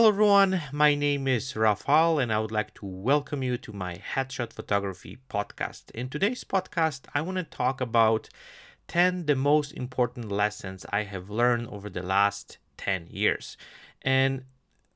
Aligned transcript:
Hello, 0.00 0.08
everyone. 0.08 0.62
My 0.72 0.94
name 0.94 1.28
is 1.28 1.52
Rafal, 1.52 2.22
and 2.22 2.32
I 2.32 2.38
would 2.38 2.50
like 2.50 2.72
to 2.76 2.86
welcome 2.86 3.42
you 3.42 3.58
to 3.58 3.70
my 3.70 3.96
Headshot 3.96 4.50
Photography 4.50 5.18
podcast. 5.28 5.90
In 5.90 6.08
today's 6.08 6.42
podcast, 6.42 7.02
I 7.14 7.20
want 7.20 7.36
to 7.36 7.44
talk 7.44 7.82
about 7.82 8.30
10 8.88 9.26
the 9.26 9.36
most 9.36 9.72
important 9.72 10.32
lessons 10.32 10.86
I 10.88 11.02
have 11.02 11.28
learned 11.28 11.68
over 11.68 11.90
the 11.90 12.00
last 12.02 12.56
10 12.78 13.08
years. 13.10 13.58
And 14.00 14.44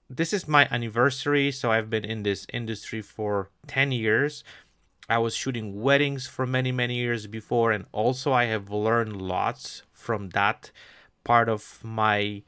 this 0.09 0.33
is 0.33 0.49
my 0.49 0.67
anniversary, 0.71 1.53
so 1.53 1.71
I've 1.71 1.91
been 1.91 2.07
in 2.07 2.23
this 2.23 2.47
industry 2.51 3.03
for 3.03 3.51
10 3.67 3.93
years. 3.93 4.43
I 5.07 5.19
was 5.19 5.37
shooting 5.37 5.83
weddings 5.83 6.27
for 6.27 6.47
many, 6.47 6.73
many 6.73 6.95
years 6.95 7.27
before, 7.27 7.73
and 7.73 7.85
also 7.93 8.33
I 8.33 8.45
have 8.45 8.71
learned 8.71 9.21
lots 9.21 9.83
from 9.93 10.31
that 10.31 10.71
part 11.25 11.51
of 11.51 11.81
my 11.85 12.43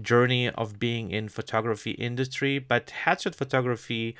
journey 0.00 0.50
of 0.50 0.78
being 0.78 1.10
in 1.10 1.28
photography 1.28 1.92
industry. 1.92 2.58
But 2.58 2.92
headshot 3.04 3.34
photography 3.34 4.16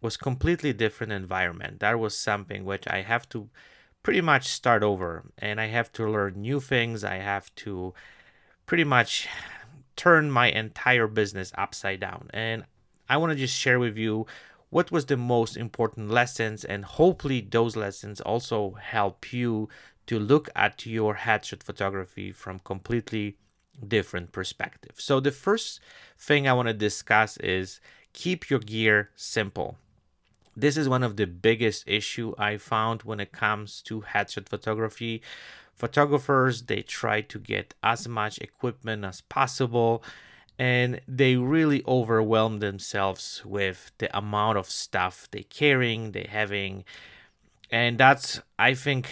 was 0.00 0.16
completely 0.16 0.72
different 0.72 1.12
environment. 1.12 1.80
That 1.80 1.98
was 1.98 2.16
something 2.16 2.64
which 2.64 2.86
I 2.86 3.02
have 3.02 3.28
to 3.30 3.48
pretty 4.02 4.20
much 4.20 4.48
start 4.48 4.82
over, 4.82 5.24
and 5.36 5.60
I 5.60 5.66
have 5.66 5.92
to 5.94 6.08
learn 6.08 6.40
new 6.40 6.60
things. 6.60 7.04
I 7.04 7.16
have 7.16 7.54
to 7.56 7.94
pretty 8.66 8.84
much 8.84 9.28
turn 9.96 10.30
my 10.30 10.48
entire 10.50 11.08
business 11.08 11.52
upside 11.58 12.00
down. 12.00 12.30
And 12.32 12.64
I 13.08 13.16
want 13.16 13.32
to 13.32 13.38
just 13.38 13.58
share 13.58 13.80
with 13.80 13.96
you 13.96 14.26
what 14.70 14.92
was 14.92 15.06
the 15.06 15.16
most 15.16 15.56
important 15.56 16.10
lessons 16.10 16.64
and 16.64 16.84
hopefully 16.84 17.40
those 17.40 17.74
lessons 17.74 18.20
also 18.20 18.76
help 18.80 19.32
you 19.32 19.68
to 20.06 20.18
look 20.18 20.48
at 20.54 20.84
your 20.86 21.16
headshot 21.16 21.62
photography 21.62 22.32
from 22.32 22.58
completely 22.60 23.36
different 23.86 24.32
perspective. 24.32 24.92
So 24.96 25.20
the 25.20 25.30
first 25.30 25.80
thing 26.18 26.46
I 26.48 26.52
want 26.52 26.68
to 26.68 26.74
discuss 26.74 27.36
is 27.38 27.80
keep 28.12 28.50
your 28.50 28.60
gear 28.60 29.10
simple. 29.14 29.76
This 30.56 30.76
is 30.76 30.88
one 30.88 31.04
of 31.04 31.16
the 31.16 31.26
biggest 31.26 31.84
issue 31.86 32.34
I 32.36 32.56
found 32.56 33.02
when 33.02 33.20
it 33.20 33.30
comes 33.30 33.80
to 33.82 34.00
headshot 34.02 34.48
photography 34.48 35.22
photographers 35.78 36.62
they 36.62 36.82
try 36.82 37.20
to 37.20 37.38
get 37.38 37.72
as 37.84 38.08
much 38.08 38.38
equipment 38.38 39.04
as 39.04 39.20
possible 39.20 40.02
and 40.58 41.00
they 41.06 41.36
really 41.36 41.84
overwhelm 41.86 42.58
themselves 42.58 43.42
with 43.44 43.92
the 43.98 44.16
amount 44.16 44.58
of 44.58 44.68
stuff 44.68 45.28
they 45.30 45.44
carrying 45.44 46.10
they 46.10 46.26
having 46.28 46.84
and 47.70 47.96
that's 47.96 48.40
i 48.58 48.74
think 48.74 49.08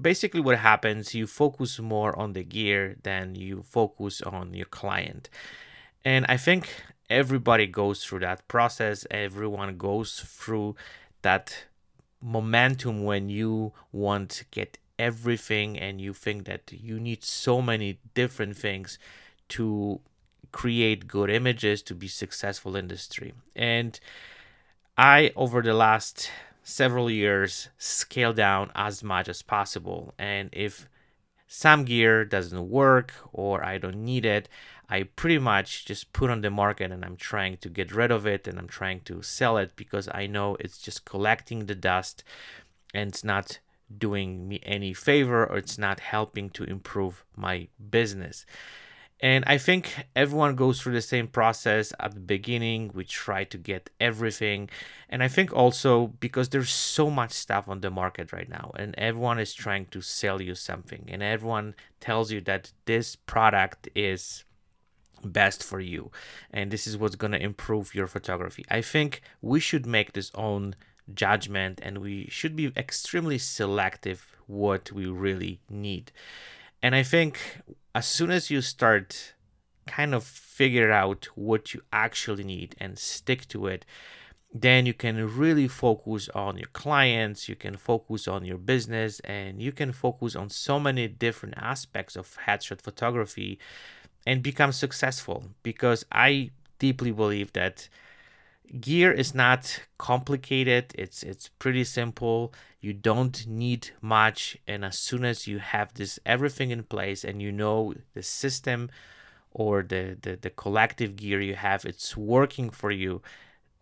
basically 0.00 0.40
what 0.40 0.58
happens 0.58 1.14
you 1.14 1.26
focus 1.26 1.78
more 1.78 2.16
on 2.18 2.32
the 2.32 2.44
gear 2.44 2.96
than 3.02 3.34
you 3.34 3.62
focus 3.62 4.22
on 4.22 4.54
your 4.54 4.66
client. 4.66 5.28
And 6.04 6.26
i 6.28 6.36
think 6.36 6.68
everybody 7.08 7.66
goes 7.66 8.04
through 8.04 8.20
that 8.20 8.46
process. 8.48 9.06
Everyone 9.10 9.76
goes 9.76 10.20
through 10.20 10.76
that 11.22 11.64
momentum 12.20 13.04
when 13.04 13.28
you 13.28 13.72
want 13.92 14.30
to 14.30 14.44
get 14.50 14.78
everything 14.98 15.78
and 15.78 16.00
you 16.00 16.12
think 16.12 16.46
that 16.46 16.72
you 16.72 16.98
need 16.98 17.22
so 17.22 17.60
many 17.60 17.98
different 18.14 18.56
things 18.56 18.98
to 19.48 20.00
create 20.52 21.06
good 21.06 21.28
images 21.30 21.82
to 21.82 21.94
be 21.94 22.08
successful 22.08 22.70
in 22.76 22.88
the 22.88 22.94
industry 22.94 23.34
and 23.54 24.00
i 24.96 25.30
over 25.36 25.60
the 25.60 25.74
last 25.74 26.30
several 26.68 27.08
years 27.08 27.68
scale 27.78 28.32
down 28.32 28.70
as 28.74 29.02
much 29.02 29.28
as 29.28 29.40
possible 29.40 30.12
and 30.18 30.48
if 30.52 30.88
some 31.46 31.84
gear 31.84 32.24
doesn't 32.24 32.68
work 32.68 33.12
or 33.32 33.64
i 33.64 33.78
don't 33.78 33.94
need 33.94 34.24
it 34.24 34.48
i 34.90 35.04
pretty 35.04 35.38
much 35.38 35.84
just 35.84 36.12
put 36.12 36.28
on 36.28 36.40
the 36.40 36.50
market 36.50 36.90
and 36.90 37.04
i'm 37.04 37.16
trying 37.16 37.56
to 37.56 37.68
get 37.68 37.94
rid 37.94 38.10
of 38.10 38.26
it 38.26 38.48
and 38.48 38.58
i'm 38.58 38.66
trying 38.66 39.00
to 39.00 39.22
sell 39.22 39.56
it 39.56 39.70
because 39.76 40.08
i 40.12 40.26
know 40.26 40.56
it's 40.58 40.78
just 40.78 41.04
collecting 41.04 41.66
the 41.66 41.74
dust 41.74 42.24
and 42.92 43.10
it's 43.10 43.22
not 43.22 43.60
doing 43.96 44.48
me 44.48 44.60
any 44.64 44.92
favor 44.92 45.46
or 45.46 45.58
it's 45.58 45.78
not 45.78 46.00
helping 46.00 46.50
to 46.50 46.64
improve 46.64 47.24
my 47.36 47.68
business. 47.90 48.44
And 49.20 49.44
I 49.46 49.56
think 49.56 50.06
everyone 50.14 50.56
goes 50.56 50.80
through 50.80 50.92
the 50.92 51.00
same 51.00 51.26
process 51.26 51.92
at 51.98 52.12
the 52.12 52.20
beginning. 52.20 52.90
We 52.94 53.04
try 53.04 53.44
to 53.44 53.56
get 53.56 53.88
everything. 53.98 54.68
And 55.08 55.22
I 55.22 55.28
think 55.28 55.54
also 55.54 56.08
because 56.20 56.50
there's 56.50 56.70
so 56.70 57.08
much 57.08 57.32
stuff 57.32 57.66
on 57.66 57.80
the 57.80 57.90
market 57.90 58.32
right 58.32 58.48
now, 58.48 58.72
and 58.78 58.94
everyone 58.98 59.38
is 59.38 59.54
trying 59.54 59.86
to 59.86 60.02
sell 60.02 60.42
you 60.42 60.54
something, 60.54 61.06
and 61.08 61.22
everyone 61.22 61.74
tells 61.98 62.30
you 62.30 62.42
that 62.42 62.72
this 62.84 63.16
product 63.16 63.88
is 63.94 64.44
best 65.24 65.64
for 65.64 65.80
you 65.80 66.10
and 66.50 66.70
this 66.70 66.86
is 66.86 66.96
what's 66.96 67.16
going 67.16 67.32
to 67.32 67.42
improve 67.42 67.94
your 67.94 68.06
photography. 68.06 68.64
I 68.70 68.82
think 68.82 69.22
we 69.40 69.60
should 69.60 69.86
make 69.86 70.12
this 70.12 70.30
own 70.34 70.74
judgment 71.14 71.80
and 71.82 71.98
we 71.98 72.28
should 72.30 72.54
be 72.54 72.72
extremely 72.76 73.38
selective 73.38 74.36
what 74.46 74.92
we 74.92 75.06
really 75.06 75.60
need. 75.68 76.12
And 76.82 76.94
I 76.94 77.02
think 77.02 77.40
as 77.96 78.06
soon 78.06 78.30
as 78.30 78.50
you 78.50 78.60
start 78.60 79.32
kind 79.86 80.14
of 80.14 80.22
figure 80.22 80.92
out 80.92 81.24
what 81.34 81.72
you 81.72 81.80
actually 81.94 82.44
need 82.44 82.76
and 82.78 82.98
stick 82.98 83.48
to 83.48 83.66
it, 83.66 83.86
then 84.52 84.84
you 84.84 84.92
can 84.92 85.16
really 85.38 85.66
focus 85.66 86.28
on 86.34 86.58
your 86.58 86.68
clients, 86.74 87.48
you 87.48 87.56
can 87.56 87.74
focus 87.78 88.28
on 88.28 88.44
your 88.44 88.58
business, 88.58 89.20
and 89.20 89.62
you 89.62 89.72
can 89.72 89.92
focus 89.92 90.36
on 90.36 90.50
so 90.50 90.78
many 90.78 91.08
different 91.08 91.54
aspects 91.56 92.16
of 92.16 92.36
headshot 92.46 92.82
photography 92.82 93.58
and 94.26 94.42
become 94.42 94.72
successful. 94.72 95.44
Because 95.62 96.04
I 96.12 96.50
deeply 96.78 97.12
believe 97.12 97.54
that 97.54 97.88
gear 98.80 99.12
is 99.12 99.34
not 99.34 99.80
complicated. 99.98 100.92
It's 100.96 101.22
it's 101.22 101.48
pretty 101.58 101.84
simple. 101.84 102.52
You 102.80 102.92
don't 102.92 103.46
need 103.46 103.90
much. 104.00 104.56
And 104.66 104.84
as 104.84 104.98
soon 104.98 105.24
as 105.24 105.46
you 105.46 105.58
have 105.58 105.94
this 105.94 106.18
everything 106.26 106.70
in 106.70 106.84
place 106.84 107.24
and 107.24 107.40
you 107.42 107.52
know 107.52 107.94
the 108.14 108.22
system 108.22 108.90
or 109.52 109.82
the, 109.82 110.16
the 110.20 110.36
the 110.36 110.50
collective 110.50 111.16
gear 111.16 111.40
you 111.40 111.54
have 111.54 111.84
it's 111.84 112.16
working 112.16 112.70
for 112.70 112.90
you 112.90 113.22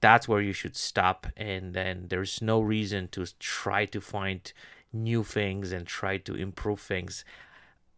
that's 0.00 0.28
where 0.28 0.42
you 0.42 0.52
should 0.52 0.76
stop. 0.76 1.26
And 1.36 1.72
then 1.72 2.06
there's 2.08 2.42
no 2.42 2.60
reason 2.60 3.08
to 3.08 3.24
try 3.38 3.86
to 3.86 4.00
find 4.02 4.52
new 4.92 5.24
things 5.24 5.72
and 5.72 5.86
try 5.86 6.18
to 6.18 6.34
improve 6.34 6.80
things. 6.80 7.24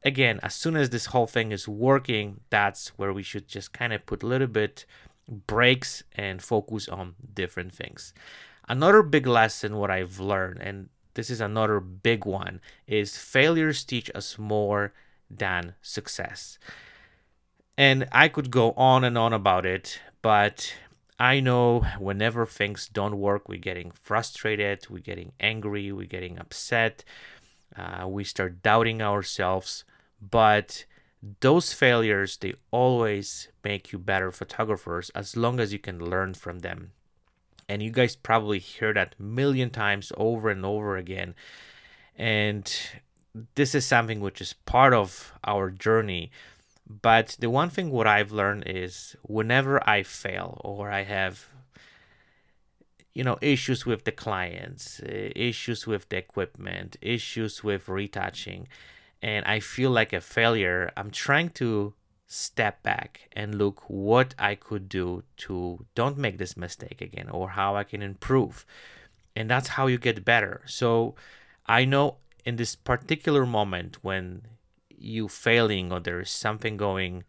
Again 0.05 0.39
as 0.43 0.55
soon 0.55 0.77
as 0.77 0.91
this 0.91 1.07
whole 1.07 1.27
thing 1.27 1.53
is 1.53 1.67
working 1.69 2.41
that's 2.51 2.89
where 2.99 3.13
we 3.13 3.23
should 3.23 3.49
just 3.49 3.73
kind 3.73 3.93
of 3.93 4.07
put 4.07 4.23
a 4.23 4.27
little 4.27 4.47
bit 4.47 4.87
brakes 5.29 6.03
and 6.15 6.43
focus 6.43 6.89
on 6.89 7.15
different 7.35 7.75
things. 7.75 8.15
Another 8.69 9.03
big 9.03 9.27
lesson 9.27 9.77
what 9.77 9.91
I've 9.91 10.19
learned 10.19 10.61
and 10.61 10.89
this 11.17 11.31
is 11.31 11.41
another 11.41 11.81
big 11.81 12.27
one 12.27 12.61
is 12.87 13.17
failures 13.17 13.85
teach 13.85 14.11
us 14.15 14.39
more 14.39 14.93
than 15.31 15.75
success. 15.81 16.59
And 17.79 18.07
I 18.13 18.29
could 18.29 18.51
go 18.51 18.73
on 18.73 19.03
and 19.03 19.17
on 19.17 19.33
about 19.33 19.65
it, 19.65 19.99
but 20.21 20.75
I 21.19 21.41
know 21.41 21.81
whenever 21.99 22.45
things 22.45 22.89
don't 22.89 23.19
work, 23.19 23.49
we're 23.49 23.59
getting 23.59 23.91
frustrated, 23.91 24.87
we're 24.91 24.99
getting 24.99 25.33
angry, 25.41 25.91
we're 25.91 26.07
getting 26.07 26.39
upset, 26.39 27.03
uh, 27.75 28.07
we 28.07 28.23
start 28.23 28.63
doubting 28.63 29.01
ourselves. 29.01 29.85
But 30.21 30.85
those 31.41 31.73
failures 31.73 32.37
they 32.37 32.55
always 32.71 33.49
make 33.65 33.93
you 33.93 33.99
better 33.99 34.31
photographers 34.31 35.11
as 35.11 35.37
long 35.37 35.61
as 35.61 35.73
you 35.73 35.79
can 35.79 35.99
learn 35.99 36.35
from 36.35 36.61
them. 36.61 36.93
And 37.69 37.83
you 37.83 37.91
guys 37.91 38.15
probably 38.15 38.59
hear 38.59 38.93
that 38.95 39.19
million 39.19 39.71
times 39.71 40.13
over 40.17 40.51
and 40.51 40.65
over 40.65 40.97
again. 40.97 41.35
And 42.17 42.73
this 43.55 43.75
is 43.75 43.85
something 43.85 44.21
which 44.21 44.41
is 44.41 44.53
part 44.53 44.95
of 44.95 45.33
our 45.45 45.71
journey. 45.71 46.31
But 46.89 47.37
the 47.41 47.51
one 47.51 47.71
thing 47.71 47.91
what 47.91 48.07
i've 48.07 48.31
learned 48.31 48.63
is 48.67 49.17
whenever 49.23 49.87
i 49.89 50.05
fail 50.05 50.61
or 50.63 50.89
i 50.89 51.03
have 51.03 51.49
you 53.13 53.25
know 53.25 53.39
issues 53.41 53.85
with 53.85 54.05
the 54.05 54.13
clients 54.13 55.01
eh, 55.05 55.31
issues 55.35 55.87
with 55.87 56.09
the 56.11 56.19
equipment 56.19 56.97
issues 57.01 57.65
with 57.65 57.89
retouching 57.89 58.69
and 59.23 59.45
I 59.47 59.61
feel 59.61 59.91
like 59.91 60.13
a 60.13 60.21
failure, 60.21 60.93
I'm 60.97 61.11
trying 61.11 61.51
to 61.51 61.95
step 62.27 62.83
back 62.83 63.29
and 63.33 63.55
look 63.55 63.83
what 63.89 64.35
I 64.39 64.55
could 64.57 64.89
do 64.89 65.23
to 65.39 65.87
don't 65.95 66.19
make 66.19 66.39
this 66.39 66.57
mistake 66.57 67.01
again 67.01 67.31
or 67.31 67.51
how 67.51 67.77
I 67.77 67.85
can 67.85 68.03
improve. 68.03 68.67
And 69.35 69.49
that's 69.49 69.69
how 69.69 69.87
you 69.87 69.99
get 69.99 70.25
better. 70.25 70.63
So 70.67 71.15
I 71.67 71.85
know 71.85 72.17
in 72.45 72.57
this 72.57 72.75
particular 72.75 73.47
moment 73.47 73.99
when 74.03 74.43
you 74.89 75.29
failing 75.29 75.93
or 75.93 76.01
there 76.01 76.21
is 76.21 76.31
something 76.31 76.77
going 76.77 77.25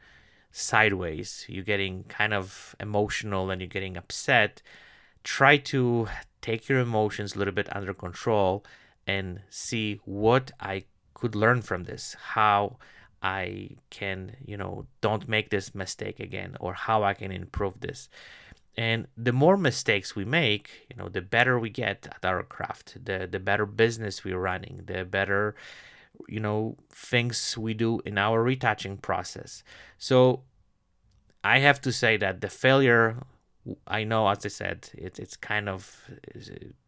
sideways, 0.51 1.45
you're 1.47 1.63
getting 1.63 2.03
kind 2.05 2.33
of 2.33 2.75
emotional 2.79 3.51
and 3.51 3.61
you're 3.61 3.67
getting 3.67 3.97
upset, 3.97 4.61
try 5.23 5.57
to 5.57 6.07
take 6.41 6.69
your 6.69 6.79
emotions 6.79 7.35
a 7.35 7.39
little 7.39 7.53
bit 7.53 7.73
under 7.75 7.93
control 7.93 8.65
and 9.05 9.41
see 9.49 9.99
what 10.05 10.51
I 10.59 10.85
could 11.17 11.35
learn 11.35 11.63
from 11.63 11.85
this, 11.85 12.15
how 12.35 12.77
I 13.23 13.71
can, 13.89 14.35
you 14.45 14.55
know, 14.55 14.85
don't 15.01 15.27
make 15.27 15.49
this 15.49 15.73
mistake 15.73 16.19
again 16.19 16.55
or 16.59 16.73
how 16.75 17.03
I 17.03 17.15
can 17.15 17.31
improve 17.31 17.79
this. 17.79 18.07
And 18.77 19.07
the 19.17 19.33
more 19.33 19.57
mistakes 19.57 20.15
we 20.15 20.25
make, 20.25 20.69
you 20.89 20.95
know, 20.95 21.09
the 21.09 21.21
better 21.21 21.57
we 21.57 21.71
get 21.71 22.07
at 22.15 22.23
our 22.23 22.43
craft, 22.43 23.03
the 23.03 23.27
the 23.35 23.39
better 23.39 23.65
business 23.65 24.23
we're 24.23 24.45
running, 24.51 24.83
the 24.85 25.03
better, 25.03 25.55
you 26.27 26.39
know, 26.39 26.77
things 26.91 27.57
we 27.57 27.73
do 27.73 27.99
in 28.05 28.19
our 28.19 28.43
retouching 28.43 28.97
process. 28.97 29.63
So 29.97 30.43
I 31.43 31.57
have 31.67 31.81
to 31.81 31.91
say 31.91 32.17
that 32.17 32.41
the 32.41 32.49
failure 32.49 33.07
I 33.87 34.03
know, 34.03 34.27
as 34.27 34.45
I 34.45 34.49
said, 34.49 34.89
it, 34.93 35.19
it's 35.19 35.35
kind 35.35 35.67
of 35.69 36.09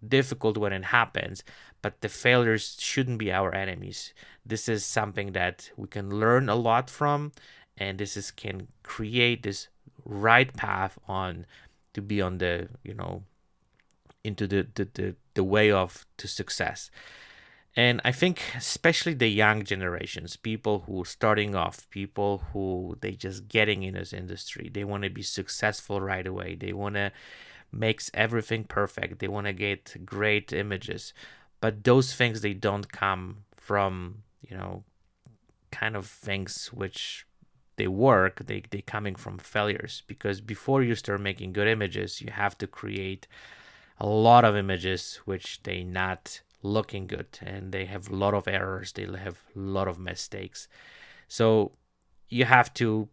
difficult 0.07 0.57
when 0.57 0.73
it 0.73 0.85
happens, 0.85 1.43
but 1.81 2.01
the 2.01 2.09
failures 2.09 2.77
shouldn't 2.79 3.19
be 3.19 3.31
our 3.31 3.53
enemies. 3.53 4.13
This 4.45 4.69
is 4.69 4.85
something 4.85 5.33
that 5.33 5.71
we 5.77 5.87
can 5.87 6.09
learn 6.09 6.49
a 6.49 6.55
lot 6.55 6.89
from, 6.89 7.31
and 7.77 7.97
this 7.97 8.15
is 8.17 8.31
can 8.31 8.67
create 8.83 9.43
this 9.43 9.67
right 10.05 10.53
path 10.55 10.97
on 11.07 11.45
to 11.93 12.01
be 12.01 12.21
on 12.21 12.37
the 12.37 12.69
you 12.83 12.93
know 12.93 13.23
into 14.23 14.47
the 14.47 14.67
the, 14.75 14.87
the, 14.93 15.15
the 15.33 15.43
way 15.43 15.71
of 15.71 16.05
to 16.17 16.27
success. 16.27 16.91
And 17.75 18.01
I 18.03 18.11
think 18.11 18.41
especially 18.55 19.13
the 19.13 19.27
young 19.27 19.63
generations, 19.63 20.35
people 20.35 20.83
who 20.85 21.01
are 21.03 21.05
starting 21.05 21.55
off, 21.55 21.89
people 21.89 22.43
who 22.51 22.97
they 23.01 23.11
just 23.11 23.47
getting 23.47 23.83
in 23.83 23.93
this 23.93 24.11
industry, 24.11 24.69
they 24.73 24.83
want 24.83 25.03
to 25.03 25.09
be 25.09 25.21
successful 25.21 26.01
right 26.01 26.25
away. 26.25 26.55
They 26.55 26.73
want 26.73 26.95
to 26.95 27.11
makes 27.71 28.09
everything 28.13 28.63
perfect. 28.63 29.19
They 29.19 29.27
want 29.27 29.47
to 29.47 29.53
get 29.53 30.05
great 30.05 30.51
images. 30.51 31.13
But 31.61 31.83
those 31.83 32.15
things 32.15 32.41
they 32.41 32.53
don't 32.53 32.91
come 32.91 33.43
from, 33.55 34.23
you 34.41 34.57
know, 34.57 34.83
kind 35.71 35.95
of 35.95 36.07
things 36.07 36.71
which 36.73 37.27
they 37.75 37.87
work, 37.87 38.45
they 38.47 38.63
they 38.69 38.81
coming 38.81 39.15
from 39.15 39.37
failures 39.37 40.03
because 40.07 40.41
before 40.41 40.83
you 40.83 40.95
start 40.95 41.21
making 41.21 41.53
good 41.53 41.67
images, 41.67 42.21
you 42.21 42.31
have 42.31 42.57
to 42.57 42.67
create 42.67 43.27
a 43.99 44.07
lot 44.07 44.45
of 44.45 44.55
images 44.55 45.19
which 45.25 45.61
they 45.63 45.83
not 45.83 46.41
looking 46.61 47.07
good 47.07 47.27
and 47.41 47.71
they 47.71 47.85
have 47.85 48.09
a 48.09 48.15
lot 48.15 48.33
of 48.33 48.47
errors 48.47 48.91
they 48.93 49.05
have 49.05 49.43
a 49.55 49.59
lot 49.59 49.87
of 49.87 49.97
mistakes. 49.97 50.67
So 51.27 51.73
you 52.29 52.45
have 52.45 52.73
to 52.75 53.07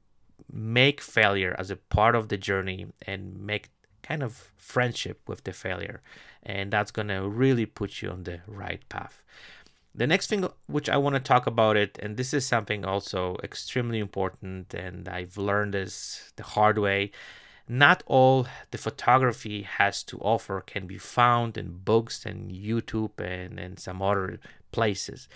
make 0.52 1.00
failure 1.00 1.54
as 1.58 1.70
a 1.70 1.76
part 1.76 2.14
of 2.14 2.28
the 2.28 2.37
journey 2.37 2.87
and 3.06 3.38
make 3.38 3.70
kind 4.02 4.22
of 4.22 4.50
friendship 4.56 5.20
with 5.26 5.44
the 5.44 5.52
failure 5.52 6.00
and 6.43 6.72
that's 6.72 6.90
going 6.90 7.08
to 7.08 7.28
really 7.28 7.66
put 7.66 8.02
you 8.02 8.10
on 8.10 8.25
the 8.25 8.40
right 8.46 8.87
path. 8.88 9.22
The 9.94 10.06
next 10.06 10.26
thing 10.26 10.46
which 10.66 10.90
i 10.90 10.96
want 10.99 11.14
to 11.14 11.20
talk 11.20 11.46
about 11.46 11.76
it 11.76 11.99
and 12.02 12.19
this 12.19 12.34
is 12.34 12.46
something 12.46 12.84
also 12.84 13.38
extremely 13.42 13.99
important 13.99 14.75
and 14.75 15.08
i've 15.08 15.38
learned 15.38 15.72
this 15.72 16.32
the 16.37 16.42
hard 16.42 16.76
way 16.76 17.12
not 17.68 18.02
all 18.06 18.46
the 18.70 18.78
photography 18.78 19.62
has 19.62 20.02
to 20.04 20.18
offer 20.18 20.60
can 20.60 20.86
be 20.86 20.98
found 20.98 21.56
in 21.58 21.78
books 21.78 22.24
and 22.24 22.50
YouTube 22.50 23.18
and, 23.18 23.58
and 23.58 23.78
some 23.78 24.00
other 24.00 24.38
places. 24.70 25.28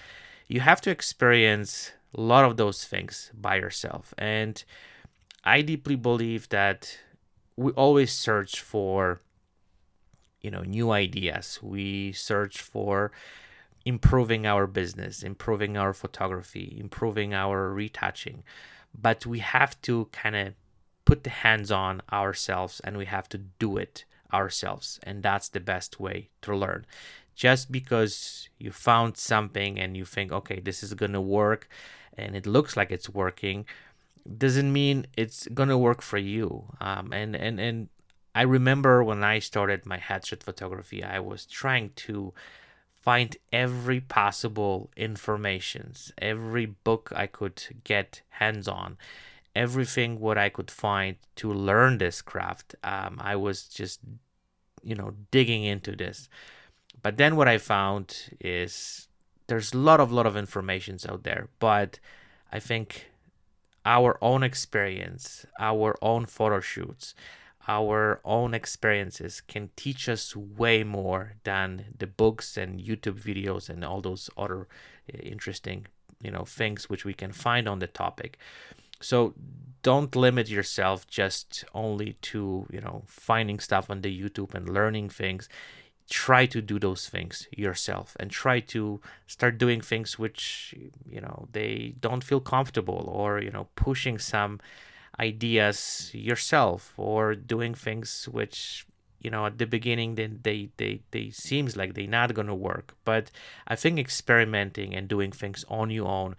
You 0.46 0.60
have 0.60 0.80
to 0.82 0.90
experience 0.90 1.92
a 2.14 2.20
lot 2.20 2.44
of 2.44 2.56
those 2.56 2.84
things 2.84 3.30
by 3.34 3.56
yourself. 3.56 4.14
And 4.18 4.62
I 5.44 5.62
deeply 5.62 5.96
believe 5.96 6.48
that 6.50 6.98
we 7.56 7.72
always 7.72 8.12
search 8.12 8.60
for 8.60 9.20
you 10.40 10.50
know 10.50 10.62
new 10.62 10.90
ideas. 10.90 11.58
We 11.62 12.12
search 12.12 12.60
for 12.60 13.12
improving 13.84 14.46
our 14.46 14.66
business, 14.66 15.22
improving 15.22 15.76
our 15.76 15.92
photography, 15.92 16.76
improving 16.78 17.34
our 17.34 17.72
retouching. 17.72 18.42
But 18.98 19.26
we 19.26 19.38
have 19.38 19.80
to 19.82 20.08
kind 20.12 20.36
of 20.36 20.54
put 21.10 21.24
the 21.24 21.30
hands 21.30 21.72
on 21.72 22.00
ourselves 22.12 22.78
and 22.84 22.96
we 22.96 23.04
have 23.04 23.28
to 23.28 23.38
do 23.58 23.76
it 23.76 24.04
ourselves. 24.32 25.00
And 25.02 25.24
that's 25.24 25.48
the 25.48 25.58
best 25.58 25.98
way 25.98 26.30
to 26.42 26.56
learn. 26.56 26.86
Just 27.34 27.72
because 27.72 28.48
you 28.58 28.70
found 28.70 29.16
something 29.16 29.80
and 29.80 29.96
you 29.96 30.04
think, 30.04 30.30
okay, 30.30 30.60
this 30.60 30.84
is 30.84 30.94
going 30.94 31.14
to 31.14 31.20
work 31.20 31.68
and 32.16 32.36
it 32.36 32.46
looks 32.46 32.76
like 32.76 32.92
it's 32.92 33.08
working, 33.08 33.66
doesn't 34.38 34.72
mean 34.72 35.06
it's 35.16 35.48
to 35.68 35.78
work 35.78 36.00
for 36.00 36.18
you. 36.18 36.66
Um, 36.80 37.12
and, 37.12 37.34
and, 37.34 37.58
and 37.58 37.88
I 38.32 38.42
remember 38.42 39.02
when 39.02 39.24
I 39.24 39.40
started 39.40 39.86
my 39.86 39.98
headshot 39.98 40.44
photography, 40.44 41.02
I 41.02 41.18
was 41.18 41.44
trying 41.44 41.90
to 42.06 42.32
find 42.94 43.36
every 43.52 44.00
possible 44.00 44.90
informations, 44.96 46.12
every 46.18 46.66
book 46.66 47.10
I 47.16 47.26
could 47.26 47.60
get 47.82 48.22
hands 48.28 48.68
on 48.68 48.96
everything 49.54 50.20
what 50.20 50.38
I 50.38 50.48
could 50.48 50.70
find 50.70 51.16
to 51.36 51.52
learn 51.52 51.98
this 51.98 52.22
craft. 52.22 52.74
Um, 52.84 53.18
I 53.20 53.36
was 53.36 53.64
just, 53.64 54.00
you 54.82 54.94
know, 54.94 55.14
digging 55.30 55.64
into 55.64 55.96
this. 55.96 56.28
But 57.02 57.16
then 57.16 57.36
what 57.36 57.48
I 57.48 57.58
found 57.58 58.36
is 58.40 59.08
there's 59.46 59.72
a 59.72 59.78
lot 59.78 60.00
of 60.00 60.12
lot 60.12 60.26
of 60.26 60.36
informations 60.36 61.06
out 61.06 61.24
there, 61.24 61.48
but 61.58 61.98
I 62.52 62.60
think 62.60 63.10
our 63.84 64.18
own 64.22 64.42
experience, 64.42 65.46
our 65.58 65.96
own 66.02 66.26
photo 66.26 66.60
shoots, 66.60 67.14
our 67.66 68.20
own 68.24 68.54
experiences 68.54 69.40
can 69.40 69.70
teach 69.76 70.08
us 70.08 70.34
way 70.34 70.82
more 70.82 71.34
than 71.44 71.86
the 71.98 72.06
books 72.06 72.56
and 72.56 72.80
YouTube 72.80 73.20
videos 73.20 73.68
and 73.68 73.84
all 73.84 74.00
those 74.00 74.30
other 74.36 74.66
eh, 75.12 75.18
interesting, 75.22 75.86
you 76.20 76.30
know, 76.30 76.44
things 76.44 76.88
which 76.88 77.04
we 77.04 77.14
can 77.14 77.32
find 77.32 77.68
on 77.68 77.78
the 77.78 77.86
topic. 77.86 78.38
So 79.00 79.34
don't 79.82 80.14
limit 80.14 80.48
yourself 80.48 81.06
just 81.06 81.64
only 81.74 82.14
to, 82.22 82.66
you 82.70 82.80
know, 82.80 83.02
finding 83.06 83.58
stuff 83.58 83.90
on 83.90 84.02
the 84.02 84.20
YouTube 84.20 84.54
and 84.54 84.68
learning 84.68 85.08
things. 85.08 85.48
Try 86.10 86.46
to 86.46 86.60
do 86.60 86.78
those 86.78 87.08
things 87.08 87.46
yourself 87.52 88.16
and 88.18 88.30
try 88.30 88.60
to 88.60 89.00
start 89.26 89.58
doing 89.58 89.80
things 89.80 90.18
which, 90.18 90.74
you 91.08 91.20
know, 91.20 91.48
they 91.52 91.94
don't 92.00 92.24
feel 92.24 92.40
comfortable 92.40 93.08
or, 93.08 93.40
you 93.40 93.50
know, 93.50 93.68
pushing 93.76 94.18
some 94.18 94.60
ideas 95.18 96.10
yourself 96.14 96.94
or 96.96 97.34
doing 97.34 97.74
things 97.74 98.28
which 98.30 98.86
you 99.20 99.30
know 99.30 99.44
at 99.44 99.58
the 99.58 99.66
beginning 99.66 100.14
then 100.14 100.40
they 100.42 100.70
they 100.78 101.02
they 101.10 101.28
seems 101.28 101.76
like 101.76 101.92
they're 101.92 102.06
not 102.06 102.32
gonna 102.32 102.54
work 102.54 102.96
but 103.04 103.30
i 103.68 103.76
think 103.76 103.98
experimenting 103.98 104.94
and 104.94 105.08
doing 105.08 105.30
things 105.30 105.62
on 105.68 105.90
your 105.90 106.08
own 106.08 106.34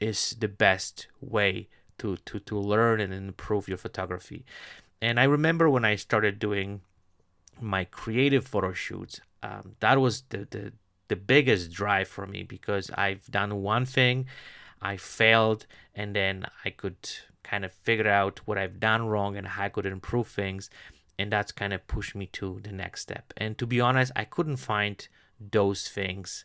is 0.00 0.36
the 0.40 0.48
best 0.48 1.06
way 1.22 1.68
to 1.98 2.16
to 2.16 2.38
to 2.40 2.58
learn 2.58 3.00
and 3.00 3.12
improve 3.12 3.68
your 3.68 3.78
photography. 3.78 4.44
And 5.00 5.20
I 5.20 5.24
remember 5.24 5.68
when 5.70 5.84
I 5.84 5.96
started 5.96 6.38
doing 6.38 6.80
my 7.60 7.84
creative 7.84 8.46
photo 8.46 8.72
shoots, 8.72 9.20
um, 9.42 9.76
that 9.80 10.00
was 10.00 10.22
the, 10.30 10.46
the 10.50 10.72
the 11.08 11.16
biggest 11.16 11.72
drive 11.72 12.08
for 12.08 12.26
me 12.26 12.42
because 12.42 12.90
I've 12.90 13.26
done 13.30 13.62
one 13.62 13.86
thing, 13.86 14.26
I 14.80 14.96
failed, 14.96 15.66
and 15.94 16.14
then 16.14 16.46
I 16.64 16.70
could 16.70 17.10
kind 17.42 17.64
of 17.64 17.72
figure 17.72 18.08
out 18.08 18.40
what 18.44 18.58
I've 18.58 18.78
done 18.78 19.06
wrong 19.06 19.36
and 19.36 19.46
how 19.46 19.64
I 19.64 19.68
could 19.70 19.86
improve 19.86 20.28
things. 20.28 20.68
And 21.18 21.32
that's 21.32 21.50
kind 21.50 21.72
of 21.72 21.86
pushed 21.88 22.14
me 22.14 22.26
to 22.34 22.60
the 22.62 22.72
next 22.72 23.00
step. 23.00 23.32
And 23.36 23.58
to 23.58 23.66
be 23.66 23.80
honest, 23.80 24.12
I 24.14 24.24
couldn't 24.24 24.58
find 24.58 25.08
those 25.40 25.88
things 25.88 26.44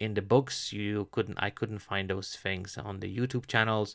in 0.00 0.14
the 0.14 0.22
books. 0.22 0.72
You 0.72 1.08
couldn't 1.12 1.38
I 1.38 1.50
couldn't 1.50 1.78
find 1.80 2.10
those 2.10 2.34
things 2.34 2.76
on 2.76 3.00
the 3.00 3.16
YouTube 3.16 3.46
channels 3.46 3.94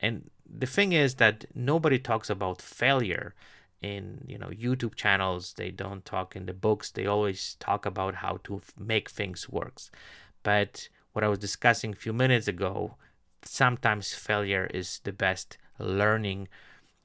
and 0.00 0.30
the 0.48 0.66
thing 0.66 0.92
is 0.92 1.14
that 1.16 1.46
nobody 1.54 1.98
talks 1.98 2.30
about 2.30 2.62
failure 2.62 3.34
in 3.82 4.24
you 4.26 4.38
know 4.38 4.48
YouTube 4.48 4.94
channels. 4.94 5.54
They 5.54 5.70
don't 5.70 6.04
talk 6.04 6.36
in 6.36 6.46
the 6.46 6.52
books. 6.52 6.90
They 6.90 7.06
always 7.06 7.56
talk 7.58 7.86
about 7.86 8.16
how 8.16 8.38
to 8.44 8.60
make 8.78 9.10
things 9.10 9.48
works. 9.48 9.90
But 10.42 10.88
what 11.12 11.24
I 11.24 11.28
was 11.28 11.38
discussing 11.38 11.92
a 11.92 11.96
few 11.96 12.12
minutes 12.12 12.46
ago, 12.46 12.96
sometimes 13.42 14.14
failure 14.14 14.68
is 14.72 15.00
the 15.04 15.12
best 15.12 15.58
learning 15.78 16.48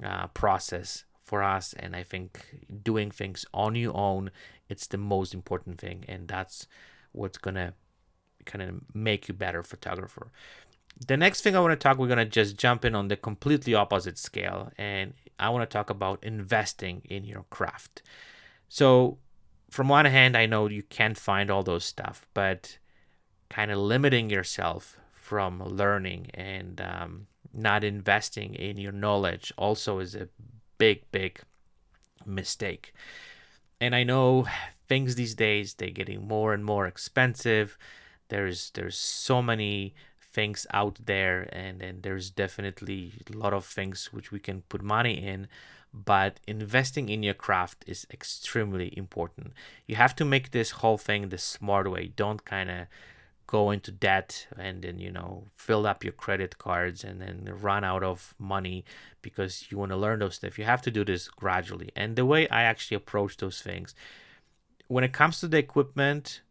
uh, 0.04 0.28
process 0.28 1.06
for 1.24 1.44
us 1.44 1.74
and 1.80 1.96
i 1.96 2.04
think 2.04 2.58
doing 2.84 3.10
things 3.10 3.46
on 3.54 3.76
your 3.76 3.96
own 3.96 4.30
it's 4.68 4.88
the 4.88 4.98
most 4.98 5.34
important 5.34 5.80
thing 5.80 6.04
and 6.08 6.28
that's 6.28 6.68
what's 7.14 7.38
gonna 7.38 7.74
kind 8.46 8.62
of 8.62 8.82
make 8.94 9.28
you 9.28 9.34
better 9.34 9.64
photographer 9.64 10.32
the 11.08 11.18
next 11.18 11.42
thing 11.42 11.56
I 11.56 11.60
want 11.60 11.72
to 11.72 11.82
talk, 11.82 11.98
we're 11.98 12.08
to 12.16 12.26
just 12.26 12.58
jump 12.58 12.86
in 12.86 12.96
on 12.96 13.08
the 13.08 13.16
completely 13.16 13.74
opposite 13.74 14.18
scale. 14.18 14.72
And 14.78 15.14
I 15.40 15.50
want 15.50 15.68
to 15.68 15.74
talk 15.74 15.90
about 15.90 16.24
investing 16.24 17.02
in 17.10 17.24
your 17.24 17.46
craft. 17.50 18.04
So, 18.70 19.18
from 19.70 19.88
one 19.88 20.06
hand, 20.06 20.36
I 20.36 20.46
know 20.46 20.68
you 20.68 20.84
can't 20.84 21.18
find 21.18 21.50
all 21.50 21.64
those 21.64 21.86
stuff, 21.86 22.28
but 22.34 22.78
kind 23.50 23.72
of 23.72 23.80
limiting 23.80 24.30
yourself 24.30 24.98
from 25.14 25.64
learning 25.64 26.30
and 26.34 26.82
um, 26.82 27.28
not 27.54 27.84
investing 27.84 28.54
in 28.54 28.78
your 28.78 28.92
knowledge 28.92 29.54
also 29.58 30.00
is 30.00 30.14
a 30.14 30.28
big, 30.78 31.10
big 31.12 31.42
mistake. 32.26 32.94
And 33.80 33.96
I 33.96 34.04
know 34.04 34.46
things 34.88 35.16
these 35.16 35.36
days 35.36 35.74
they're 35.74 35.90
getting 35.90 36.28
more 36.28 36.54
and 36.54 36.66
more 36.66 36.86
expensive. 36.86 37.78
There's 38.32 38.72
there's 38.72 38.98
so 38.98 39.42
many 39.42 39.94
things 40.38 40.66
out 40.74 40.96
there 41.06 41.38
and 41.52 41.82
and 41.82 42.02
there's 42.04 42.30
definitely 42.44 43.02
a 43.32 43.38
lot 43.38 43.54
of 43.54 43.66
things 43.66 43.98
which 44.14 44.32
we 44.32 44.40
can 44.40 44.58
put 44.72 44.82
money 44.82 45.16
in 45.32 45.48
but 45.94 46.40
investing 46.48 47.10
in 47.10 47.22
your 47.22 47.34
craft 47.34 47.84
is 47.86 48.08
extremely 48.10 48.98
important. 48.98 49.52
You 49.88 49.96
have 49.96 50.16
to 50.16 50.26
make 50.34 50.52
this 50.52 50.72
whole 50.80 50.98
thing 50.98 51.28
the 51.28 51.38
smart 51.38 51.92
way. 51.92 52.14
Don't 52.16 52.46
kind 52.46 52.70
of 52.72 52.88
go 53.48 53.72
into 53.72 53.92
debt 53.92 54.48
and 54.58 54.82
then 54.82 54.98
you 54.98 55.12
know 55.12 55.44
fill 55.58 55.86
up 55.86 56.06
your 56.06 56.14
credit 56.14 56.58
cards 56.58 57.04
and 57.04 57.20
then 57.20 57.38
run 57.60 57.84
out 57.84 58.04
of 58.12 58.34
money 58.40 58.86
because 59.22 59.66
you 59.70 59.78
want 59.78 59.92
to 59.92 59.98
learn 59.98 60.20
those 60.20 60.36
stuff. 60.36 60.58
You 60.58 60.64
have 60.64 60.82
to 60.84 60.92
do 60.92 61.04
this 61.04 61.28
gradually. 61.28 61.90
And 61.96 62.16
the 62.16 62.26
way 62.26 62.48
i 62.48 62.62
actually 62.64 62.96
approach 62.96 63.34
those 63.38 63.62
things 63.62 63.94
when 64.88 65.04
it 65.04 65.14
comes 65.14 65.40
to 65.40 65.48
the 65.48 65.58
equipment 65.58 66.42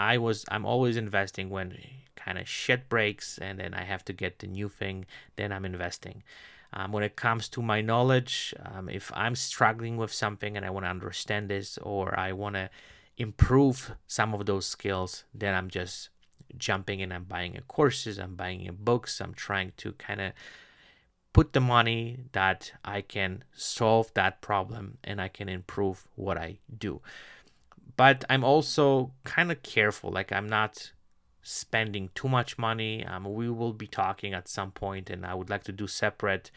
i 0.00 0.16
was 0.16 0.44
i'm 0.50 0.64
always 0.64 0.96
investing 0.96 1.50
when 1.50 1.76
kind 2.24 2.38
of 2.38 2.48
shit 2.48 2.88
breaks 2.88 3.38
and 3.38 3.58
then 3.58 3.74
I 3.74 3.84
have 3.84 4.04
to 4.06 4.12
get 4.12 4.38
the 4.38 4.46
new 4.46 4.68
thing, 4.68 5.06
then 5.36 5.52
I'm 5.52 5.64
investing. 5.64 6.22
Um, 6.72 6.92
when 6.92 7.02
it 7.02 7.16
comes 7.16 7.48
to 7.50 7.62
my 7.62 7.80
knowledge, 7.80 8.54
um, 8.64 8.88
if 8.88 9.10
I'm 9.14 9.34
struggling 9.34 9.96
with 9.96 10.12
something 10.12 10.56
and 10.56 10.64
I 10.64 10.70
want 10.70 10.84
to 10.86 10.90
understand 10.90 11.48
this 11.48 11.78
or 11.78 12.18
I 12.18 12.32
want 12.32 12.54
to 12.54 12.70
improve 13.16 13.92
some 14.06 14.34
of 14.34 14.46
those 14.46 14.66
skills, 14.66 15.24
then 15.34 15.54
I'm 15.54 15.68
just 15.68 16.10
jumping 16.56 17.00
in. 17.00 17.10
I'm 17.10 17.24
buying 17.24 17.58
courses, 17.66 18.18
I'm 18.18 18.36
buying 18.36 18.68
books, 18.78 19.20
I'm 19.20 19.34
trying 19.34 19.72
to 19.78 19.92
kind 19.94 20.20
of 20.20 20.32
put 21.32 21.52
the 21.52 21.60
money 21.60 22.18
that 22.32 22.72
I 22.84 23.00
can 23.00 23.44
solve 23.52 24.12
that 24.14 24.40
problem 24.40 24.98
and 25.02 25.20
I 25.20 25.28
can 25.28 25.48
improve 25.48 26.06
what 26.14 26.36
I 26.38 26.58
do. 26.76 27.00
But 27.96 28.24
I'm 28.28 28.44
also 28.44 29.12
kind 29.24 29.50
of 29.50 29.62
careful, 29.62 30.10
like, 30.10 30.32
I'm 30.32 30.48
not 30.48 30.92
spending 31.42 32.10
too 32.14 32.28
much 32.28 32.58
money. 32.58 33.04
Um, 33.04 33.24
we 33.34 33.48
will 33.50 33.72
be 33.72 33.86
talking 33.86 34.34
at 34.34 34.48
some 34.48 34.70
point, 34.70 35.10
and 35.10 35.24
I 35.24 35.34
would 35.34 35.50
like 35.50 35.64
to 35.64 35.72
do 35.72 35.86
separate 35.86 36.50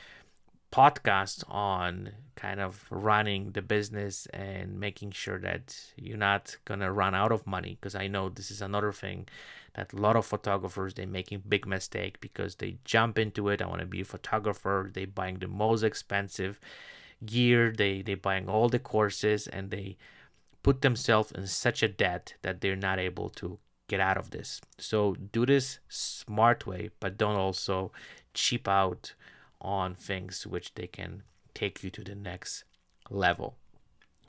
podcasts 0.72 1.44
on 1.48 2.12
kind 2.36 2.60
of 2.60 2.86
running 2.90 3.52
the 3.52 3.62
business 3.62 4.26
and 4.34 4.80
making 4.80 5.12
sure 5.12 5.38
that 5.40 5.80
you're 5.96 6.18
not 6.18 6.58
gonna 6.66 6.92
run 6.92 7.14
out 7.14 7.32
of 7.32 7.46
money. 7.46 7.78
Because 7.80 7.96
I 7.96 8.08
know 8.08 8.28
this 8.30 8.50
is 8.50 8.62
another 8.62 8.92
thing 8.92 9.28
that 9.76 9.94
a 9.94 9.98
lot 9.98 10.16
of 10.16 10.26
photographers 10.26 10.96
they 10.96 11.06
making 11.06 11.44
big 11.48 11.68
mistake 11.68 12.20
because 12.22 12.56
they 12.56 12.78
jump 12.86 13.20
into 13.20 13.50
it. 13.50 13.62
I 13.62 13.68
want 13.68 13.82
to 13.82 13.86
be 13.86 14.02
a 14.02 14.06
photographer. 14.06 14.90
They 14.92 15.06
buying 15.06 15.40
the 15.40 15.48
most 15.48 15.84
expensive 15.84 16.60
gear. 17.26 17.72
They 17.72 18.02
they 18.02 18.16
buying 18.16 18.50
all 18.50 18.68
the 18.70 18.80
courses 18.80 19.48
and 19.48 19.70
they 19.72 19.98
put 20.64 20.82
themselves 20.82 21.32
in 21.32 21.46
such 21.48 21.84
a 21.84 21.88
debt 21.88 22.36
that 22.42 22.62
they're 22.62 22.76
not 22.76 23.00
able 23.00 23.30
to 23.30 23.60
get 23.88 24.00
out 24.00 24.18
of 24.18 24.32
this. 24.32 24.62
So 24.78 25.16
do 25.32 25.46
this 25.46 25.80
smart 25.90 26.66
way, 26.66 26.90
but 27.00 27.18
don't 27.18 27.36
also 27.36 27.92
cheap 28.34 28.68
out 28.68 29.14
on 29.62 29.94
things 29.94 30.48
which 30.48 30.74
they 30.74 30.88
can 30.88 31.24
take 31.54 31.84
you 31.84 31.90
to 31.92 32.04
the 32.04 32.16
next 32.16 32.64
level. 33.10 33.56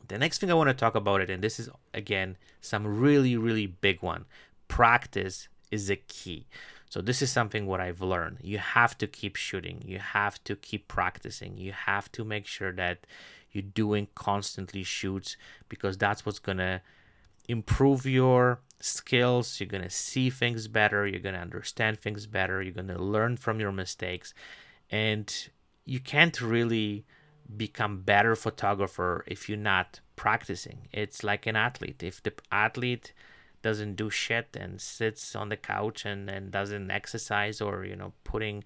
The 0.07 0.19
next 0.19 0.38
thing 0.38 0.50
I 0.50 0.55
want 0.55 0.69
to 0.69 0.75
talk 0.75 0.95
about 0.95 1.23
it, 1.23 1.31
and 1.31 1.43
this 1.43 1.59
is 1.59 1.71
again 1.95 2.37
some 2.61 2.87
really, 2.87 3.37
really 3.37 3.67
big 3.67 4.03
one. 4.03 4.26
Practice 4.69 5.49
is 5.71 5.88
a 5.88 5.97
key. 5.97 6.47
So 6.91 7.00
this 7.00 7.23
is 7.23 7.33
something 7.33 7.67
what 7.67 7.81
I've 7.81 8.03
learned. 8.03 8.38
You 8.43 8.59
have 8.59 8.97
to 8.99 9.07
keep 9.07 9.35
shooting. 9.37 9.83
You 9.85 9.99
have 9.99 10.43
to 10.45 10.55
keep 10.55 10.87
practicing. 10.87 11.57
You 11.57 11.73
have 11.73 12.12
to 12.12 12.25
make 12.25 12.47
sure 12.47 12.73
that 12.73 13.07
you're 13.54 13.62
doing 13.62 14.08
constantly 14.14 14.82
shoots 14.82 15.37
because 15.68 15.96
that's 15.96 16.25
what's 16.25 16.38
gonna 16.38 16.82
improve 17.49 18.06
your 18.06 18.61
skills, 18.80 19.61
you're 19.61 19.68
going 19.68 19.82
to 19.82 19.90
see 19.90 20.30
things 20.30 20.68
better, 20.68 21.06
you're 21.06 21.20
going 21.20 21.34
to 21.34 21.40
understand 21.40 22.00
things 22.00 22.26
better, 22.26 22.62
you're 22.62 22.73
going 22.73 22.88
to 22.88 23.02
learn 23.02 23.37
from 23.37 23.61
your 23.61 23.73
mistakes. 23.73 24.34
And 24.90 25.32
you 25.84 26.00
can't 26.00 26.40
really 26.40 27.04
become 27.56 28.00
better 28.02 28.37
photographer 28.37 29.25
if 29.26 29.49
you're 29.49 29.58
not 29.58 30.00
practicing. 30.16 30.88
It's 30.92 31.23
like 31.23 31.46
an 31.46 31.56
athlete. 31.56 32.02
If 32.02 32.23
the 32.23 32.32
athlete 32.52 33.12
doesn't 33.62 33.96
do 33.96 34.11
shit 34.11 34.56
and 34.58 34.80
sits 34.80 35.34
on 35.34 35.49
the 35.49 35.56
couch 35.56 36.04
and, 36.04 36.28
and 36.28 36.50
doesn't 36.50 36.90
exercise 36.90 37.61
or 37.62 37.84
you 37.84 37.96
know 37.96 38.12
putting 38.23 38.62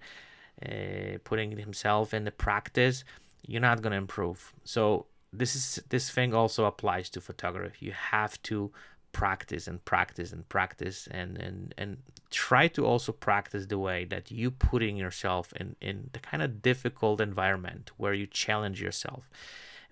uh, 0.65 1.17
putting 1.23 1.57
himself 1.57 2.13
in 2.13 2.25
the 2.25 2.31
practice, 2.31 3.05
you're 3.45 3.61
not 3.61 3.81
gonna 3.81 3.97
improve. 3.97 4.53
So 4.63 5.05
this 5.31 5.55
is 5.55 5.81
this 5.89 6.09
thing 6.09 6.33
also 6.33 6.65
applies 6.65 7.09
to 7.11 7.21
photography. 7.21 7.85
You 7.85 7.91
have 7.91 8.41
to 8.43 8.71
practice 9.11 9.67
and 9.67 9.83
practice 9.85 10.31
and 10.31 10.47
practice 10.49 11.07
and 11.09 11.37
and 11.37 11.73
and 11.77 11.97
try 12.29 12.67
to 12.67 12.85
also 12.85 13.11
practice 13.11 13.65
the 13.65 13.79
way 13.79 14.05
that 14.05 14.29
you 14.29 14.51
putting 14.51 14.95
yourself 14.97 15.51
in 15.53 15.75
in 15.81 16.09
the 16.13 16.19
kind 16.19 16.43
of 16.43 16.61
difficult 16.61 17.19
environment 17.19 17.91
where 17.97 18.13
you 18.13 18.27
challenge 18.27 18.81
yourself 18.81 19.29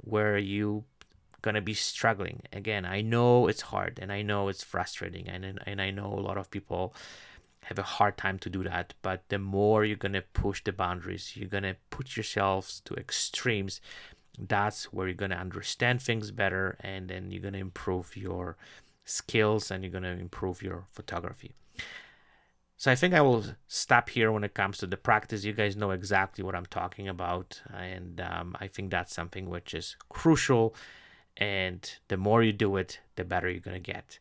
where 0.01 0.37
you 0.37 0.83
gonna 1.41 1.61
be 1.61 1.73
struggling 1.73 2.41
again 2.53 2.85
i 2.85 3.01
know 3.01 3.47
it's 3.47 3.61
hard 3.61 3.97
and 4.01 4.11
i 4.11 4.21
know 4.21 4.49
it's 4.49 4.63
frustrating 4.63 5.27
and 5.27 5.59
and 5.65 5.81
i 5.81 5.89
know 5.89 6.13
a 6.13 6.21
lot 6.21 6.37
of 6.37 6.51
people 6.51 6.93
have 7.67 7.79
a 7.79 7.83
hard 7.83 8.17
time 8.17 8.39
to 8.39 8.49
do 8.49 8.63
that 8.63 8.93
but 9.01 9.23
the 9.29 9.39
more 9.39 9.85
you're 9.85 9.97
gonna 9.97 10.23
push 10.33 10.63
the 10.63 10.71
boundaries 10.71 11.35
you're 11.35 11.49
gonna 11.49 11.75
put 11.89 12.15
yourselves 12.15 12.81
to 12.85 12.93
extremes 12.95 13.81
that's 14.39 14.85
where 14.93 15.07
you're 15.07 15.15
gonna 15.15 15.35
understand 15.35 16.01
things 16.01 16.31
better 16.31 16.77
and 16.81 17.09
then 17.09 17.31
you're 17.31 17.41
gonna 17.41 17.57
improve 17.57 18.15
your 18.15 18.55
skills 19.07 19.71
and 19.71 19.83
you're 19.83 20.01
to 20.01 20.07
improve 20.07 20.61
your 20.61 20.85
photography. 20.91 21.53
So 22.75 22.91
I 22.91 22.95
think 22.95 23.13
I 23.13 23.21
will 23.21 23.43
stop 23.67 24.09
here 24.09 24.31
when 24.31 24.43
it 24.43 24.53
comes 24.53 24.77
to 24.79 24.87
the 24.87 24.97
practice. 24.97 25.43
You 25.43 25.53
guys 25.53 25.75
know 25.75 25.91
exactly 25.91 26.43
what 26.43 26.53
I'm 26.53 26.67
talking 26.67 27.07
about, 27.07 27.59
and 27.73 28.21
um, 28.21 28.55
I 28.59 28.67
think 28.67 28.91
that's 28.91 29.13
something 29.15 29.49
which 29.49 29.73
is 29.73 29.95
crucial. 30.09 30.75
And 31.37 31.89
the 32.07 32.17
more 32.17 32.43
you 32.43 32.53
do 32.53 32.77
it, 32.77 32.99
the 33.15 33.23
better 33.23 33.49
you're 33.49 33.61
gonna 33.61 33.79
get. 33.79 34.19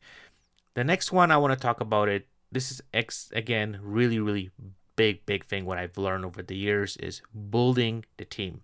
The 0.72 0.84
next 0.84 1.12
one 1.12 1.30
I 1.30 1.36
want 1.36 1.52
to 1.52 1.60
talk 1.60 1.80
about 1.80 2.08
it. 2.08 2.26
This 2.50 2.70
is 2.70 2.80
ex- 2.94 3.32
again 3.34 3.78
really 3.82 4.18
really 4.18 4.50
big 4.96 5.24
big 5.26 5.44
thing. 5.44 5.64
What 5.64 5.78
I've 5.78 5.98
learned 5.98 6.24
over 6.24 6.42
the 6.42 6.56
years 6.56 6.96
is 6.96 7.22
building 7.50 8.04
the 8.16 8.24
team, 8.24 8.62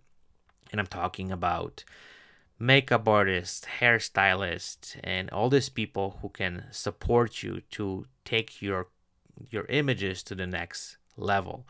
and 0.70 0.80
I'm 0.80 0.86
talking 0.86 1.30
about 1.30 1.84
makeup 2.58 3.08
artist, 3.08 3.66
hairstylist, 3.80 4.96
and 5.02 5.28
all 5.30 5.50
these 5.50 5.68
people 5.68 6.18
who 6.22 6.28
can 6.28 6.64
support 6.70 7.42
you 7.42 7.60
to 7.72 8.06
take 8.24 8.62
your 8.62 8.88
your 9.50 9.64
images 9.66 10.22
to 10.22 10.34
the 10.34 10.46
next 10.46 10.96
level. 11.16 11.66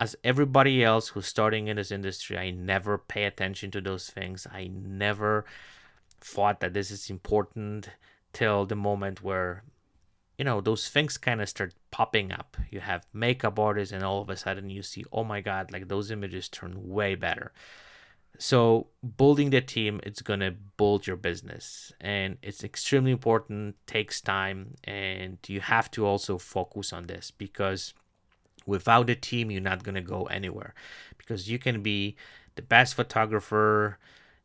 As 0.00 0.14
everybody 0.22 0.84
else 0.84 1.08
who's 1.08 1.26
starting 1.26 1.66
in 1.66 1.76
this 1.76 1.90
industry, 1.90 2.38
I 2.38 2.50
never 2.50 2.98
pay 2.98 3.24
attention 3.24 3.70
to 3.72 3.80
those 3.80 4.08
things. 4.10 4.46
I 4.52 4.68
never 4.68 5.44
thought 6.20 6.60
that 6.60 6.74
this 6.74 6.90
is 6.90 7.10
important 7.10 7.88
till 8.32 8.66
the 8.66 8.76
moment 8.76 9.22
where 9.22 9.64
you 10.38 10.44
know 10.44 10.60
those 10.60 10.88
things 10.88 11.18
kind 11.18 11.42
of 11.42 11.48
start 11.48 11.74
popping 11.90 12.32
up. 12.32 12.56
You 12.70 12.80
have 12.80 13.06
makeup 13.12 13.58
artists 13.58 13.92
and 13.92 14.04
all 14.04 14.22
of 14.22 14.30
a 14.30 14.36
sudden 14.36 14.70
you 14.70 14.82
see 14.82 15.04
oh 15.12 15.24
my 15.24 15.40
god 15.40 15.72
like 15.72 15.88
those 15.88 16.10
images 16.10 16.48
turn 16.48 16.88
way 16.88 17.16
better. 17.16 17.52
So 18.38 18.86
building 19.16 19.50
the 19.50 19.60
team 19.60 20.00
it's 20.04 20.22
going 20.22 20.40
to 20.40 20.54
build 20.76 21.08
your 21.08 21.16
business. 21.16 21.92
And 22.00 22.38
it's 22.40 22.62
extremely 22.62 23.10
important 23.10 23.74
takes 23.88 24.20
time 24.20 24.74
and 24.84 25.38
you 25.48 25.60
have 25.60 25.90
to 25.92 26.06
also 26.06 26.38
focus 26.38 26.92
on 26.92 27.08
this 27.08 27.32
because 27.32 27.92
without 28.64 29.10
a 29.10 29.16
team 29.16 29.50
you're 29.50 29.60
not 29.60 29.82
going 29.82 29.96
to 29.96 30.00
go 30.00 30.24
anywhere. 30.26 30.72
Because 31.16 31.50
you 31.50 31.58
can 31.58 31.82
be 31.82 32.14
the 32.54 32.62
best 32.62 32.94
photographer 32.94 33.98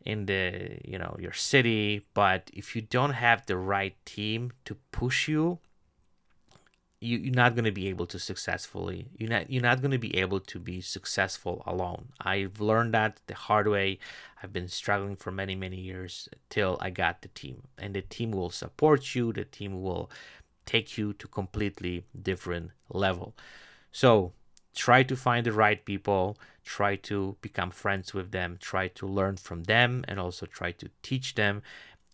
in 0.05 0.25
the 0.25 0.79
you 0.83 0.97
know 0.97 1.15
your 1.17 1.31
city 1.31 2.05
but 2.13 2.50
if 2.53 2.75
you 2.75 2.81
don't 2.81 3.13
have 3.13 3.45
the 3.45 3.55
right 3.55 3.95
team 4.05 4.51
to 4.65 4.75
push 4.91 5.29
you 5.29 5.59
you, 7.03 7.17
you're 7.17 7.33
not 7.33 7.53
going 7.55 7.65
to 7.65 7.72
be 7.72 7.88
able 7.89 8.05
to 8.07 8.17
successfully 8.17 9.10
you're 9.17 9.29
not 9.29 9.50
you're 9.50 9.62
not 9.62 9.81
going 9.81 9.91
to 9.91 9.98
be 9.98 10.15
able 10.17 10.39
to 10.39 10.60
be 10.60 10.81
successful 10.81 11.62
alone. 11.65 12.10
I've 12.22 12.60
learned 12.60 12.93
that 12.93 13.19
the 13.27 13.36
hard 13.36 13.67
way. 13.67 14.00
I've 14.41 14.53
been 14.53 14.67
struggling 14.67 15.15
for 15.15 15.31
many 15.31 15.55
many 15.55 15.77
years 15.77 16.29
till 16.50 16.77
i 16.81 16.89
got 16.89 17.22
the 17.22 17.29
team 17.29 17.63
and 17.77 17.93
the 17.93 18.01
team 18.01 18.31
will 18.31 18.50
support 18.50 19.15
you. 19.15 19.33
The 19.33 19.45
team 19.45 19.81
will 19.81 20.10
take 20.65 20.98
you 20.98 21.13
to 21.13 21.27
completely 21.27 22.05
different 22.19 22.72
level. 22.89 23.36
So 23.91 24.33
try 24.74 25.03
to 25.03 25.15
find 25.15 25.45
the 25.45 25.51
right 25.51 25.83
people. 25.83 26.38
Try 26.63 26.95
to 26.95 27.36
become 27.41 27.72
friends 27.72 28.13
with 28.13 28.31
them. 28.31 28.57
Try 28.60 28.88
to 28.89 29.05
learn 29.05 29.36
from 29.36 29.63
them 29.63 30.05
and 30.07 30.19
also 30.19 30.45
try 30.45 30.72
to 30.72 30.89
teach 31.01 31.36
them 31.36 31.62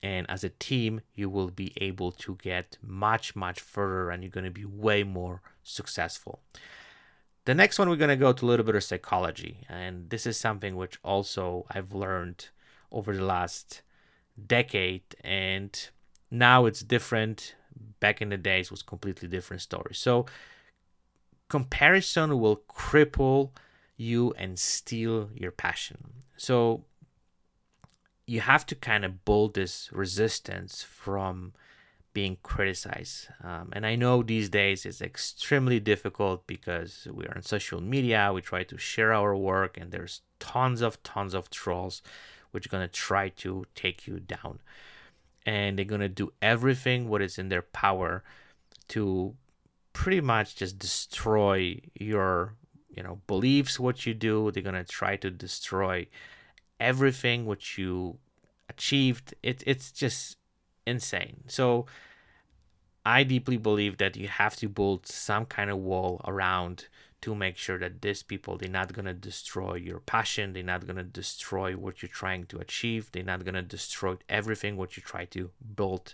and 0.01 0.29
as 0.29 0.43
a 0.43 0.49
team 0.49 1.01
you 1.15 1.29
will 1.29 1.49
be 1.49 1.73
able 1.77 2.11
to 2.11 2.35
get 2.41 2.77
much 2.81 3.35
much 3.35 3.59
further 3.59 4.09
and 4.09 4.23
you're 4.23 4.31
going 4.31 4.45
to 4.45 4.51
be 4.51 4.65
way 4.65 5.03
more 5.03 5.41
successful. 5.63 6.39
The 7.45 7.55
next 7.55 7.79
one 7.79 7.89
we're 7.89 7.95
going 7.95 8.09
to 8.09 8.15
go 8.15 8.33
to 8.33 8.45
a 8.45 8.47
little 8.47 8.65
bit 8.65 8.75
of 8.75 8.83
psychology 8.83 9.65
and 9.67 10.09
this 10.09 10.25
is 10.25 10.37
something 10.37 10.75
which 10.75 10.99
also 11.03 11.65
i've 11.71 11.93
learned 11.93 12.49
over 12.91 13.15
the 13.15 13.25
last 13.25 13.81
decade 14.47 15.03
and 15.23 15.89
now 16.31 16.65
it's 16.65 16.81
different. 16.81 17.55
Back 17.99 18.21
in 18.21 18.29
the 18.29 18.37
days 18.37 18.71
was 18.71 18.81
completely 18.81 19.27
different 19.27 19.61
story. 19.61 19.93
So 19.93 20.25
comparison 21.49 22.39
will 22.39 22.61
cripple 22.69 23.51
you 23.97 24.33
and 24.37 24.57
steal 24.57 25.29
your 25.33 25.51
passion. 25.51 26.13
So 26.37 26.85
you 28.29 28.41
have 28.41 28.63
to 28.67 28.75
kind 28.75 29.03
of 29.03 29.25
build 29.25 29.55
this 29.55 29.89
resistance 29.91 30.83
from 30.83 31.51
being 32.13 32.37
criticized. 32.43 33.27
Um, 33.43 33.69
and 33.73 33.85
I 33.87 33.95
know 33.95 34.21
these 34.21 34.49
days 34.49 34.85
it's 34.85 35.01
extremely 35.01 35.79
difficult 35.79 36.45
because 36.45 37.07
we 37.11 37.25
are 37.25 37.35
on 37.35 37.41
social 37.41 37.81
media, 37.81 38.31
we 38.31 38.41
try 38.41 38.63
to 38.63 38.77
share 38.77 39.13
our 39.13 39.35
work, 39.35 39.77
and 39.79 39.91
there's 39.91 40.21
tons 40.39 40.81
of 40.81 41.01
tons 41.01 41.33
of 41.33 41.49
trolls 41.49 42.03
which 42.51 42.67
are 42.67 42.69
going 42.69 42.87
to 42.87 42.93
try 42.93 43.29
to 43.29 43.65
take 43.73 44.05
you 44.05 44.19
down. 44.19 44.59
And 45.43 45.77
they're 45.77 45.85
going 45.85 46.01
to 46.01 46.09
do 46.09 46.31
everything 46.39 47.09
what 47.09 47.23
is 47.23 47.39
in 47.39 47.49
their 47.49 47.63
power 47.63 48.23
to 48.89 49.35
pretty 49.93 50.21
much 50.21 50.55
just 50.55 50.77
destroy 50.77 51.79
your 51.99 52.53
you 52.89 53.01
know 53.01 53.21
beliefs 53.27 53.79
what 53.79 54.05
you 54.05 54.13
do 54.13 54.51
they're 54.51 54.63
going 54.63 54.75
to 54.75 54.83
try 54.83 55.15
to 55.15 55.29
destroy 55.29 56.07
everything 56.79 57.45
which 57.45 57.77
you 57.77 58.17
achieved 58.69 59.33
it, 59.43 59.63
it's 59.65 59.91
just 59.91 60.37
insane. 60.85 61.43
So 61.47 61.85
i 63.05 63.23
deeply 63.23 63.57
believe 63.57 63.97
that 63.97 64.17
you 64.17 64.27
have 64.27 64.55
to 64.57 64.67
build 64.67 65.07
some 65.07 65.45
kind 65.45 65.69
of 65.69 65.77
wall 65.77 66.21
around 66.27 66.87
to 67.21 67.35
make 67.35 67.57
sure 67.57 67.77
that 67.77 68.01
these 68.01 68.23
people 68.23 68.57
they're 68.57 68.69
not 68.69 68.93
going 68.93 69.05
to 69.05 69.13
destroy 69.13 69.75
your 69.75 69.99
passion 69.99 70.53
they're 70.53 70.63
not 70.63 70.85
going 70.85 70.97
to 70.97 71.03
destroy 71.03 71.73
what 71.75 72.01
you're 72.01 72.09
trying 72.09 72.45
to 72.45 72.59
achieve 72.59 73.11
they're 73.11 73.23
not 73.23 73.43
going 73.43 73.55
to 73.55 73.61
destroy 73.61 74.15
everything 74.27 74.77
what 74.77 74.95
you 74.95 75.03
try 75.03 75.25
to 75.25 75.49
build. 75.75 76.13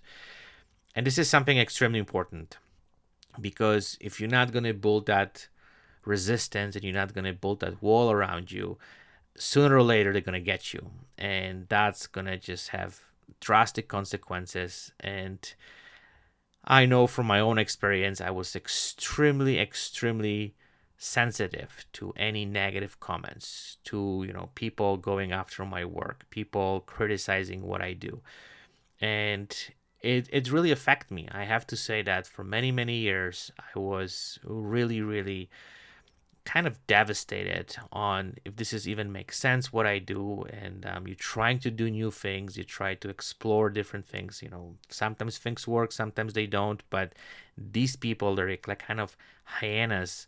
And 0.95 1.05
this 1.05 1.17
is 1.17 1.29
something 1.29 1.57
extremely 1.57 1.99
important 1.99 2.57
because 3.39 3.97
if 3.99 4.19
you're 4.19 4.29
not 4.29 4.53
going 4.53 4.63
to 4.63 4.73
build 4.73 5.07
that 5.07 5.47
resistance 6.05 6.75
and 6.75 6.83
you're 6.85 6.93
not 6.93 7.13
going 7.13 7.25
to 7.25 7.33
build 7.33 7.59
that 7.59 7.81
wall 7.81 8.11
around 8.11 8.51
you 8.51 8.77
sooner 9.37 9.75
or 9.75 9.83
later 9.83 10.11
they're 10.11 10.21
to 10.33 10.39
get 10.39 10.73
you. 10.73 10.91
And 11.17 11.67
that's 11.69 12.07
to 12.25 12.37
just 12.37 12.69
have 12.69 13.01
drastic 13.39 13.87
consequences. 13.87 14.91
And 14.99 15.53
i 16.67 16.85
know 16.85 17.05
from 17.05 17.27
my 17.27 17.39
own 17.39 17.57
experience 17.59 18.19
i 18.19 18.31
was 18.31 18.55
extremely 18.55 19.59
extremely 19.59 20.55
sensitive 20.97 21.85
to 21.93 22.13
any 22.15 22.45
negative 22.45 22.99
comments 22.99 23.77
to 23.83 24.23
you 24.25 24.33
know 24.33 24.49
people 24.55 24.97
going 24.97 25.31
after 25.31 25.63
my 25.65 25.83
work 25.85 26.25
people 26.29 26.81
criticizing 26.85 27.61
what 27.61 27.81
i 27.81 27.93
do. 27.93 28.21
And 29.01 29.55
it, 30.01 30.29
it 30.31 30.51
really 30.51 30.71
affected 30.71 31.13
me. 31.13 31.27
I 31.31 31.43
have 31.45 31.65
to 31.67 31.75
say 31.75 32.01
that 32.03 32.27
for 32.27 32.43
many 32.43 32.71
many 32.71 32.97
years 32.97 33.51
i 33.59 33.77
was 33.77 34.39
really 34.43 35.01
really 35.01 35.49
kind 36.45 36.67
of 36.67 36.85
devastated 36.87 37.75
on 37.91 38.35
if 38.45 38.55
this 38.55 38.71
is 38.71 38.87
even 38.87 39.11
makes 39.11 39.37
sense 39.37 39.73
what 39.73 39.87
I 39.87 39.99
do 39.99 40.43
and 40.43 40.85
um, 40.85 41.07
you're 41.07 41.15
trying 41.15 41.59
to 41.59 41.71
do 41.71 41.89
new 41.89 42.11
things 42.11 42.55
you 42.55 42.63
try 42.63 42.93
to 42.95 43.09
explore 43.09 43.69
different 43.69 44.05
things 44.05 44.41
you 44.43 44.49
know 44.49 44.75
sometimes 44.89 45.39
things 45.39 45.67
work 45.67 45.91
sometimes 45.91 46.33
they 46.33 46.45
don't 46.45 46.83
but 46.91 47.13
these 47.57 47.95
people 47.95 48.35
they're 48.35 48.57
like 48.67 48.79
kind 48.79 48.99
of 48.99 49.17
hyenas 49.43 50.27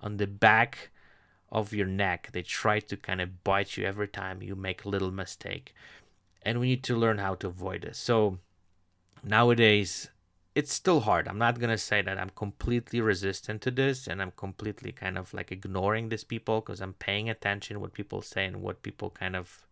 on 0.00 0.18
the 0.18 0.26
back 0.26 0.90
of 1.50 1.72
your 1.72 1.86
neck. 1.86 2.30
They 2.32 2.42
try 2.42 2.80
to 2.80 2.96
kind 2.96 3.20
of 3.20 3.44
bite 3.44 3.76
you 3.76 3.84
every 3.84 4.08
time 4.08 4.42
you 4.42 4.54
make 4.54 4.84
a 4.84 4.88
little 4.88 5.10
mistake. 5.10 5.74
And 6.42 6.60
we 6.60 6.68
need 6.68 6.84
to 6.84 6.96
learn 6.96 7.18
how 7.18 7.34
to 7.36 7.48
avoid 7.48 7.82
this 7.82 7.98
so 7.98 8.38
nowadays 9.24 10.10
it's 10.56 10.72
still 10.72 11.00
hard. 11.00 11.28
I'm 11.28 11.36
not 11.36 11.60
gonna 11.60 11.76
say 11.76 12.00
that 12.00 12.18
I'm 12.18 12.30
completely 12.30 13.02
resistant 13.02 13.60
to 13.62 13.70
this 13.70 14.06
and 14.06 14.22
I'm 14.22 14.32
completely 14.32 14.90
kind 14.90 15.18
of 15.18 15.34
like 15.34 15.52
ignoring 15.52 16.08
these 16.08 16.24
people 16.24 16.62
because 16.62 16.80
I'm 16.80 16.94
paying 16.94 17.28
attention 17.28 17.78
what 17.78 17.92
people 17.92 18.22
say 18.22 18.46
and 18.46 18.62
what 18.62 18.82
people 18.82 19.10
kind 19.10 19.36
of 19.36 19.66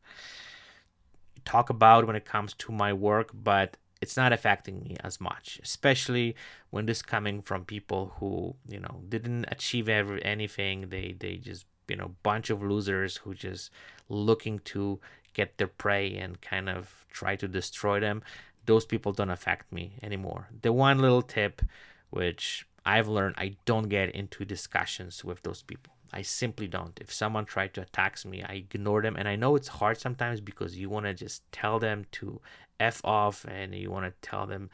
talk 1.46 1.70
about 1.70 2.06
when 2.06 2.16
it 2.16 2.26
comes 2.26 2.52
to 2.52 2.70
my 2.70 2.92
work, 2.92 3.30
but 3.32 3.78
it's 4.02 4.14
not 4.18 4.34
affecting 4.34 4.82
me 4.82 4.98
as 5.02 5.22
much, 5.22 5.58
especially 5.62 6.36
when 6.68 6.84
this 6.84 7.00
coming 7.00 7.40
from 7.40 7.64
people 7.64 8.12
who 8.18 8.54
you 8.68 8.78
know 8.78 9.00
didn't 9.08 9.46
achieve 9.48 9.88
ever 9.88 10.18
anything. 10.18 10.90
They 10.90 11.16
they 11.18 11.36
just 11.38 11.64
you 11.88 11.96
know 11.96 12.14
bunch 12.22 12.50
of 12.50 12.62
losers 12.62 13.16
who 13.16 13.32
just 13.32 13.70
looking 14.10 14.58
to 14.72 15.00
get 15.32 15.56
their 15.56 15.66
prey 15.82 16.14
and 16.14 16.42
kind 16.42 16.68
of 16.68 17.06
try 17.10 17.36
to 17.36 17.48
destroy 17.48 18.00
them 18.00 18.22
those 18.66 18.84
people 18.84 19.12
don't 19.12 19.30
affect 19.30 19.72
me 19.72 19.98
anymore. 20.02 20.48
The 20.62 20.72
one 20.72 20.98
little 20.98 21.22
tip 21.22 21.62
which 22.10 22.66
I've 22.86 23.08
learned 23.08 23.34
I 23.38 23.56
don't 23.64 23.88
get 23.88 24.14
into 24.14 24.44
discussions 24.44 25.24
with 25.24 25.42
those 25.42 25.62
people. 25.62 25.94
I 26.12 26.22
simply 26.22 26.68
don't. 26.68 26.96
If 27.00 27.12
someone 27.12 27.44
tried 27.44 27.74
to 27.74 27.82
attack 27.82 28.24
me, 28.24 28.42
I 28.42 28.54
ignore 28.54 29.02
them. 29.02 29.16
And 29.16 29.26
I 29.26 29.34
know 29.34 29.56
it's 29.56 29.68
hard 29.68 29.98
sometimes 29.98 30.40
because 30.40 30.78
you 30.78 30.88
want 30.88 31.06
to 31.06 31.14
just 31.14 31.42
tell 31.50 31.80
them 31.80 32.06
to 32.12 32.40
F 32.78 33.00
off 33.04 33.44
and 33.48 33.74
you 33.74 33.90
want 33.90 34.06
to 34.06 34.28
tell 34.28 34.46
them 34.46 34.70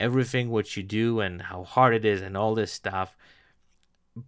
everything 0.00 0.50
what 0.50 0.76
you 0.76 0.82
do 0.82 1.20
and 1.20 1.40
how 1.40 1.62
hard 1.62 1.94
it 1.94 2.04
is 2.04 2.20
and 2.20 2.36
all 2.36 2.54
this 2.54 2.72
stuff. 2.72 3.16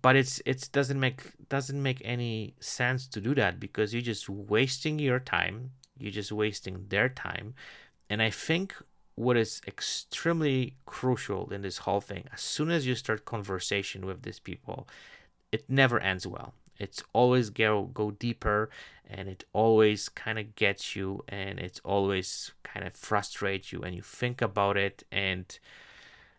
But 0.02 0.14
it's 0.14 0.40
it 0.46 0.68
doesn't 0.70 1.00
make 1.00 1.22
doesn't 1.48 1.82
make 1.82 2.00
any 2.04 2.54
sense 2.60 3.08
to 3.08 3.20
do 3.20 3.34
that 3.34 3.58
because 3.58 3.92
you're 3.92 4.02
just 4.02 4.28
wasting 4.28 4.98
your 4.98 5.18
time. 5.18 5.72
You're 5.98 6.12
just 6.12 6.32
wasting 6.32 6.86
their 6.88 7.08
time 7.08 7.54
and 8.08 8.22
I 8.22 8.30
think 8.30 8.74
what 9.14 9.36
is 9.36 9.62
extremely 9.66 10.76
crucial 10.84 11.50
in 11.52 11.62
this 11.62 11.78
whole 11.78 12.00
thing, 12.00 12.28
as 12.32 12.40
soon 12.40 12.70
as 12.70 12.86
you 12.86 12.94
start 12.94 13.24
conversation 13.24 14.04
with 14.04 14.22
these 14.22 14.38
people, 14.38 14.86
it 15.50 15.64
never 15.68 15.98
ends 15.98 16.26
well. 16.26 16.52
It's 16.78 17.02
always 17.14 17.48
go 17.48 17.84
go 17.94 18.10
deeper, 18.10 18.68
and 19.08 19.28
it 19.28 19.44
always 19.52 20.08
kind 20.10 20.38
of 20.38 20.54
gets 20.54 20.94
you, 20.94 21.24
and 21.28 21.58
it's 21.58 21.80
always 21.84 22.52
kind 22.62 22.86
of 22.86 22.94
frustrates 22.94 23.72
you, 23.72 23.80
and 23.82 23.94
you 23.94 24.02
think 24.02 24.42
about 24.42 24.76
it, 24.76 25.02
and 25.10 25.58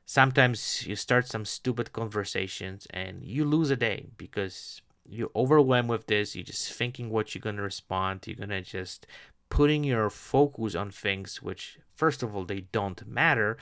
sometimes 0.06 0.86
you 0.86 0.96
start 0.96 1.28
some 1.28 1.46
stupid 1.46 1.92
conversations, 1.92 2.88
and 2.92 3.24
you 3.24 3.46
lose 3.46 3.72
a 3.72 3.76
day 3.76 4.08
because 4.18 4.82
you're 5.10 5.32
overwhelmed 5.36 5.90
with 5.90 6.06
this. 6.08 6.36
You're 6.36 6.44
just 6.44 6.72
thinking 6.72 7.10
what 7.10 7.34
you're 7.34 7.42
gonna 7.42 7.64
respond. 7.64 8.28
You're 8.28 8.36
gonna 8.36 8.62
just 8.62 9.08
putting 9.50 9.84
your 9.84 10.10
focus 10.10 10.76
on 10.76 10.92
things 10.92 11.42
which 11.42 11.80
first 11.96 12.24
of 12.24 12.36
all 12.36 12.44
they 12.44 12.62
don't 12.72 13.08
matter 13.08 13.58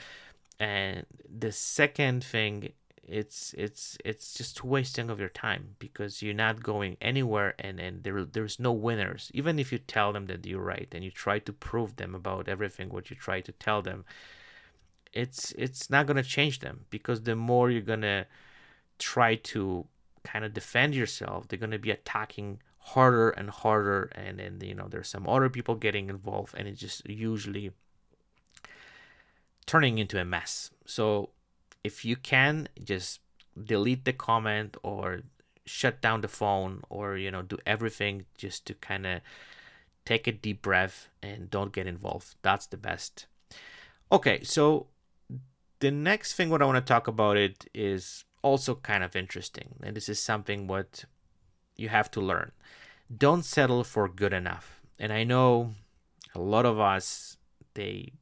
and 0.59 1.05
the 1.29 1.51
second 1.51 2.23
thing 2.23 2.71
it's 3.07 3.53
it's 3.57 3.97
it's 4.03 4.33
just 4.33 4.63
wasting 4.63 5.09
of 5.09 5.19
your 5.19 5.29
time 5.29 5.75
because 5.79 6.21
you're 6.21 6.33
not 6.33 6.63
going 6.63 6.97
anywhere 7.01 7.53
and 7.59 7.79
and 7.79 8.03
there 8.03 8.23
there's 8.25 8.59
no 8.59 8.71
winners. 8.71 9.29
Even 9.33 9.59
if 9.59 9.71
you 9.71 9.77
tell 9.77 10.11
them 10.11 10.25
that 10.25 10.45
you're 10.45 10.61
right 10.61 10.87
and 10.91 11.03
you 11.03 11.11
try 11.11 11.37
to 11.39 11.53
prove 11.53 11.97
them 11.97 12.15
about 12.15 12.47
everything 12.47 12.89
what 12.89 13.09
you 13.09 13.15
try 13.15 13.41
to 13.41 13.51
tell 13.51 13.81
them 13.81 14.05
it's 15.13 15.53
it's 15.53 15.89
not 15.89 16.05
going 16.05 16.17
to 16.17 16.23
change 16.23 16.59
them 16.59 16.85
because 16.89 17.21
the 17.21 17.35
more 17.35 17.69
you're 17.69 17.81
going 17.81 18.01
to 18.01 18.25
try 18.99 19.35
to 19.35 19.85
kind 20.23 20.43
of 20.43 20.53
defend 20.53 20.95
yourself 20.95 21.47
they're 21.47 21.59
going 21.59 21.71
to 21.71 21.79
be 21.79 21.91
attacking 21.91 22.59
harder 22.89 23.31
and 23.31 23.49
harder 23.49 24.11
and 24.13 24.39
then 24.39 24.59
you 24.61 24.75
know 24.75 24.87
there's 24.87 25.07
some 25.07 25.27
other 25.27 25.49
people 25.49 25.73
getting 25.73 26.07
involved 26.07 26.53
and 26.55 26.67
it's 26.67 26.79
just 26.79 27.07
usually 27.09 27.71
turning 29.65 29.97
into 29.97 30.19
a 30.19 30.25
mess. 30.25 30.69
So 30.85 31.31
if 31.83 32.05
you 32.05 32.15
can 32.15 32.69
just 32.83 33.21
delete 33.63 34.05
the 34.05 34.13
comment 34.13 34.77
or 34.83 35.21
shut 35.65 35.99
down 35.99 36.21
the 36.21 36.27
phone 36.27 36.83
or 36.89 37.17
you 37.17 37.31
know 37.31 37.41
do 37.41 37.57
everything 37.65 38.25
just 38.37 38.67
to 38.67 38.75
kind 38.75 39.07
of 39.07 39.21
take 40.05 40.27
a 40.27 40.31
deep 40.31 40.61
breath 40.61 41.09
and 41.23 41.49
don't 41.49 41.73
get 41.73 41.87
involved. 41.87 42.35
That's 42.43 42.67
the 42.67 42.77
best. 42.77 43.25
Okay 44.11 44.43
so 44.43 44.87
the 45.79 45.91
next 45.91 46.33
thing 46.33 46.49
what 46.49 46.61
i 46.61 46.65
want 46.65 46.77
to 46.77 46.93
talk 46.93 47.07
about 47.07 47.35
it 47.35 47.65
is 47.73 48.23
also 48.41 48.75
kind 48.75 49.03
of 49.03 49.15
interesting 49.15 49.75
and 49.83 49.95
this 49.95 50.07
is 50.07 50.19
something 50.19 50.67
what 50.67 51.03
you 51.75 51.89
have 51.89 52.09
to 52.11 52.21
learn. 52.21 52.51
Don't 53.15 53.43
settle 53.43 53.83
for 53.83 54.07
good 54.07 54.33
enough. 54.33 54.81
And 54.99 55.11
I 55.11 55.23
know 55.23 55.73
a 56.33 56.39
lot 56.39 56.65
of 56.65 56.79
us, 56.79 57.38
they 57.73 58.13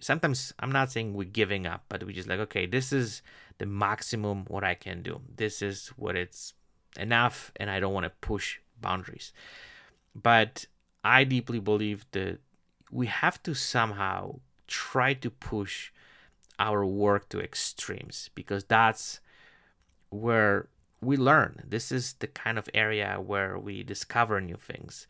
sometimes, 0.00 0.52
I'm 0.58 0.72
not 0.72 0.92
saying 0.92 1.14
we're 1.14 1.24
giving 1.24 1.66
up, 1.66 1.84
but 1.88 2.04
we 2.04 2.12
just 2.12 2.28
like, 2.28 2.40
okay, 2.40 2.66
this 2.66 2.92
is 2.92 3.22
the 3.58 3.66
maximum 3.66 4.44
what 4.46 4.64
I 4.64 4.74
can 4.74 5.02
do. 5.02 5.20
This 5.34 5.62
is 5.62 5.88
what 5.96 6.16
it's 6.16 6.52
enough, 6.98 7.52
and 7.56 7.70
I 7.70 7.80
don't 7.80 7.94
want 7.94 8.04
to 8.04 8.10
push 8.20 8.58
boundaries. 8.80 9.32
But 10.14 10.66
I 11.02 11.24
deeply 11.24 11.60
believe 11.60 12.06
that 12.12 12.38
we 12.90 13.06
have 13.06 13.42
to 13.44 13.54
somehow 13.54 14.40
try 14.66 15.14
to 15.14 15.30
push 15.30 15.90
our 16.58 16.84
work 16.84 17.28
to 17.30 17.40
extremes 17.40 18.30
because 18.34 18.64
that's 18.64 19.20
where 20.10 20.68
we 21.04 21.16
learn. 21.16 21.62
This 21.68 21.92
is 21.92 22.14
the 22.14 22.26
kind 22.28 22.58
of 22.58 22.68
area 22.74 23.20
where 23.20 23.58
we 23.58 23.82
discover 23.82 24.40
new 24.40 24.56
things. 24.56 25.06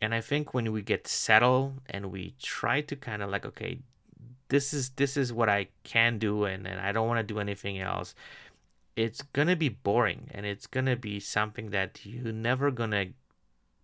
And 0.00 0.14
I 0.14 0.20
think 0.20 0.54
when 0.54 0.72
we 0.72 0.82
get 0.82 1.06
settled 1.08 1.80
and 1.88 2.10
we 2.12 2.34
try 2.42 2.80
to 2.82 2.96
kind 2.96 3.22
of 3.22 3.30
like, 3.30 3.46
okay, 3.46 3.80
this 4.48 4.72
is 4.74 4.90
this 4.90 5.16
is 5.16 5.32
what 5.32 5.48
I 5.48 5.68
can 5.84 6.18
do 6.18 6.44
and, 6.44 6.66
and 6.66 6.80
I 6.80 6.92
don't 6.92 7.08
want 7.08 7.18
to 7.20 7.34
do 7.34 7.40
anything 7.40 7.78
else. 7.78 8.14
it's 8.96 9.22
gonna 9.22 9.56
be 9.56 9.68
boring 9.68 10.28
and 10.32 10.44
it's 10.46 10.66
gonna 10.66 10.96
be 10.96 11.20
something 11.20 11.70
that 11.70 12.04
you're 12.04 12.32
never 12.32 12.70
gonna 12.70 13.06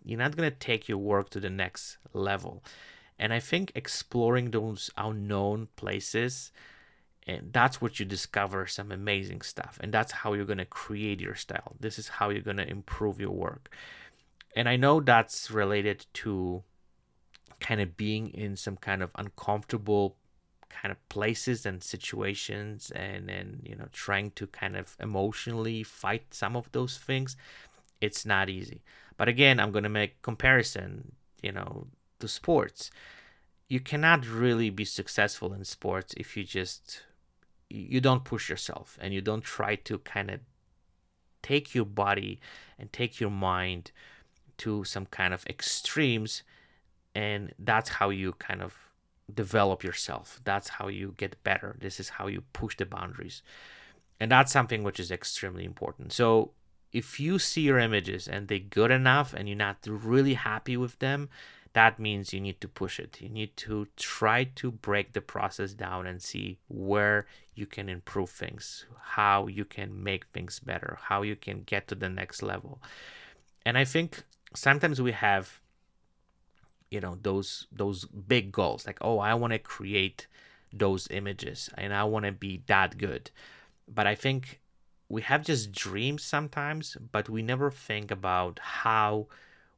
you're 0.04 0.18
not 0.18 0.36
gonna 0.36 0.50
take 0.50 0.88
your 0.88 0.98
work 0.98 1.30
to 1.30 1.40
the 1.40 1.50
next 1.50 1.98
level 2.12 2.62
and 3.18 3.32
i 3.32 3.40
think 3.40 3.72
exploring 3.74 4.50
those 4.50 4.90
unknown 4.96 5.68
places 5.76 6.52
and 7.26 7.52
that's 7.52 7.80
what 7.80 7.98
you 7.98 8.06
discover 8.06 8.66
some 8.66 8.92
amazing 8.92 9.40
stuff. 9.40 9.78
And 9.82 9.92
that's 9.92 10.12
how 10.12 10.32
you're 10.32 10.44
going 10.44 10.58
to 10.58 10.64
create 10.64 11.20
your 11.20 11.34
style. 11.34 11.74
This 11.80 11.98
is 11.98 12.06
how 12.08 12.30
you're 12.30 12.42
going 12.42 12.58
to 12.58 12.70
improve 12.70 13.20
your 13.20 13.32
work. 13.32 13.74
And 14.54 14.68
i 14.68 14.76
know 14.76 15.00
that's 15.00 15.50
related 15.50 16.06
to 16.14 16.62
kind 17.60 17.80
of 17.80 17.96
being 17.96 18.28
in 18.28 18.56
some 18.56 18.76
kind 18.76 19.02
of 19.02 19.10
uncomfortable 19.16 20.16
kind 20.70 20.90
of 20.92 21.08
places 21.08 21.66
and 21.66 21.82
situations 21.82 22.90
and 22.94 23.28
then 23.28 23.60
you 23.62 23.74
know 23.76 23.86
trying 23.92 24.30
to 24.32 24.46
kind 24.46 24.76
of 24.76 24.96
emotionally 25.00 25.82
fight 25.82 26.34
some 26.34 26.56
of 26.56 26.70
those 26.72 26.98
things 26.98 27.36
it's 28.00 28.24
not 28.26 28.48
easy. 28.48 28.82
But 29.18 29.28
again 29.28 29.60
i'm 29.60 29.72
going 29.72 29.84
to 29.84 29.90
make 29.90 30.22
comparison 30.22 31.12
you 31.42 31.52
know 31.52 31.86
to 32.20 32.28
sports. 32.28 32.90
You 33.68 33.80
cannot 33.80 34.26
really 34.26 34.70
be 34.70 34.84
successful 34.84 35.52
in 35.52 35.64
sports 35.64 36.14
if 36.16 36.36
you 36.36 36.44
just 36.44 37.02
you 37.70 38.00
don't 38.00 38.24
push 38.24 38.48
yourself 38.48 38.98
and 39.00 39.12
you 39.12 39.20
don't 39.20 39.44
try 39.44 39.74
to 39.74 39.98
kind 39.98 40.30
of 40.30 40.40
take 41.42 41.74
your 41.74 41.84
body 41.84 42.40
and 42.78 42.92
take 42.92 43.20
your 43.20 43.30
mind 43.30 43.92
to 44.58 44.84
some 44.84 45.06
kind 45.06 45.34
of 45.34 45.44
extremes 45.46 46.42
and 47.14 47.52
that's 47.58 47.88
how 47.88 48.10
you 48.10 48.32
kind 48.34 48.62
of 48.62 48.74
develop 49.34 49.82
yourself. 49.82 50.40
That's 50.44 50.68
how 50.68 50.88
you 50.88 51.14
get 51.16 51.42
better. 51.42 51.76
This 51.80 51.98
is 51.98 52.10
how 52.10 52.26
you 52.26 52.42
push 52.52 52.76
the 52.76 52.86
boundaries. 52.86 53.42
And 54.20 54.30
that's 54.30 54.52
something 54.52 54.82
which 54.82 55.00
is 55.00 55.10
extremely 55.10 55.64
important. 55.64 56.12
So 56.12 56.52
if 56.92 57.18
you 57.18 57.38
see 57.38 57.62
your 57.62 57.78
images 57.78 58.28
and 58.28 58.48
they're 58.48 58.58
good 58.58 58.90
enough 58.90 59.34
and 59.34 59.48
you're 59.48 59.56
not 59.56 59.78
really 59.86 60.34
happy 60.34 60.76
with 60.76 60.98
them 60.98 61.28
that 61.76 61.98
means 61.98 62.32
you 62.32 62.40
need 62.40 62.58
to 62.62 62.68
push 62.68 62.98
it. 62.98 63.20
You 63.20 63.28
need 63.28 63.54
to 63.58 63.86
try 63.96 64.44
to 64.44 64.70
break 64.70 65.12
the 65.12 65.20
process 65.20 65.74
down 65.74 66.06
and 66.06 66.22
see 66.22 66.56
where 66.68 67.26
you 67.54 67.66
can 67.66 67.90
improve 67.90 68.30
things, 68.30 68.86
how 69.18 69.46
you 69.46 69.66
can 69.66 70.02
make 70.02 70.24
things 70.32 70.58
better, 70.58 70.96
how 71.02 71.20
you 71.20 71.36
can 71.36 71.64
get 71.66 71.86
to 71.88 71.94
the 71.94 72.08
next 72.08 72.42
level. 72.42 72.80
And 73.66 73.76
I 73.76 73.84
think 73.84 74.22
sometimes 74.54 75.02
we 75.02 75.12
have 75.12 75.60
you 76.90 77.00
know 77.00 77.18
those 77.20 77.66
those 77.70 78.06
big 78.06 78.52
goals 78.52 78.86
like 78.86 78.98
oh 79.00 79.18
I 79.18 79.34
want 79.34 79.52
to 79.52 79.58
create 79.58 80.28
those 80.72 81.08
images 81.10 81.68
and 81.76 81.92
I 81.92 82.04
want 82.04 82.24
to 82.24 82.32
be 82.32 82.62
that 82.68 82.96
good. 82.96 83.30
But 83.86 84.06
I 84.06 84.14
think 84.14 84.60
we 85.10 85.20
have 85.22 85.44
just 85.44 85.72
dreams 85.72 86.22
sometimes, 86.22 86.96
but 87.12 87.28
we 87.28 87.42
never 87.42 87.70
think 87.70 88.10
about 88.10 88.60
how 88.60 89.26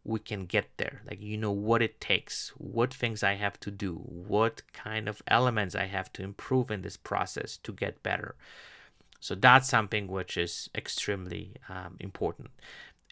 we 0.05 0.19
can 0.19 0.47
get 0.47 0.67
there. 0.77 1.03
Like 1.09 1.21
you 1.21 1.37
know 1.37 1.53
what 1.53 1.83
it 1.83 2.01
takes 2.01 2.51
what 2.57 2.93
things 2.93 3.23
i 3.23 3.35
have 3.35 3.61
to 3.61 3.71
do 3.71 3.95
what 3.95 4.63
kind 4.73 5.09
of 5.09 5.23
elements 5.27 5.75
i 5.75 5.85
have 5.85 6.13
to 6.15 6.23
improve 6.23 6.71
in 6.71 6.83
this 6.83 6.97
process 6.97 7.57
to 7.59 7.73
get 7.73 8.03
better. 8.03 8.35
So 9.21 9.35
that's 9.35 9.69
something 9.69 10.07
which 10.07 10.37
is 10.37 10.71
extremely 10.75 11.55
um, 11.69 11.97
important. 12.01 12.51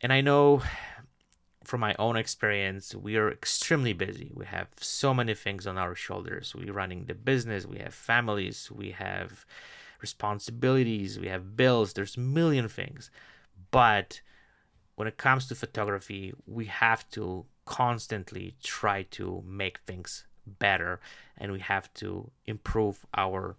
And 0.02 0.12
i 0.12 0.20
know 0.20 0.62
from 1.64 1.80
my 1.80 1.96
own 1.98 2.16
experience 2.16 2.94
we 2.94 3.16
are 3.16 3.30
extremely 3.30 3.92
busy. 3.92 4.30
We 4.34 4.46
have 4.46 4.68
so 4.80 5.12
many 5.12 5.34
things 5.34 5.66
on 5.66 5.76
our 5.76 5.94
shoulders. 5.94 6.54
We're 6.54 6.72
running 6.72 7.04
the 7.04 7.14
business 7.14 7.66
we 7.66 7.78
have 7.78 7.94
families 7.94 8.70
we 8.70 8.92
have 8.92 9.44
responsibilities 10.00 11.18
we 11.18 11.28
have 11.28 11.56
bills 11.56 11.92
there's 11.92 12.16
a 12.16 12.20
million 12.20 12.68
things. 12.68 13.10
But 13.70 14.20
when 14.96 15.06
it 15.06 15.18
comes 15.18 15.46
to 15.46 15.54
photography, 15.54 16.34
we 16.46 16.64
have 16.66 17.08
to 17.10 17.44
constantly 17.64 18.54
try 18.62 19.02
to 19.10 19.44
make 19.46 19.78
things 19.86 20.24
better 20.46 21.00
and 21.38 21.52
we 21.52 21.58
have 21.60 21.92
to 21.94 22.30
improve 22.46 23.04
our 23.16 23.56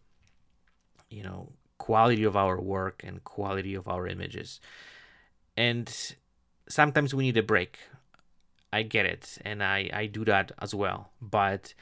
you 1.10 1.22
know 1.22 1.52
quality 1.78 2.24
of 2.24 2.36
our 2.36 2.60
work 2.60 3.04
and 3.06 3.24
quality 3.24 3.76
of 3.76 3.88
our 3.88 4.08
images. 4.08 4.60
And 5.56 5.94
sometimes 6.68 7.14
we 7.14 7.24
need 7.24 7.38
a 7.38 7.44
break. 7.44 7.80
I 8.74 8.82
get 8.84 9.06
it 9.06 9.38
and 9.46 9.64
i 9.64 9.90
i 9.94 10.06
do 10.08 10.26
that 10.26 10.52
as 10.60 10.74
well. 10.74 11.12
But 11.22 11.74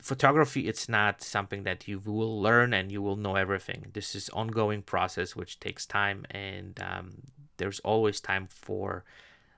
photography 0.00 0.68
it's 0.68 0.88
not 0.88 1.22
something 1.22 1.64
that 1.64 1.88
you 1.88 1.98
will 1.98 2.40
learn 2.40 2.72
and 2.72 2.92
you 2.92 3.02
will 3.02 3.16
know 3.16 3.34
everything. 3.34 3.86
This 3.92 4.14
is 4.14 4.28
ongoing 4.30 4.82
process 4.82 5.34
which 5.34 5.58
takes 5.58 5.84
time 5.86 6.24
and 6.30 6.80
um, 6.80 7.22
there's 7.58 7.80
always 7.80 8.20
time 8.20 8.46
for 8.48 9.04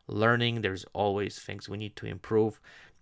learning 0.06 0.62
there's 0.62 0.87
always 0.94 1.38
things 1.38 1.68
we 1.68 1.76
need 1.76 1.94
to 1.96 2.06
improve 2.06 2.61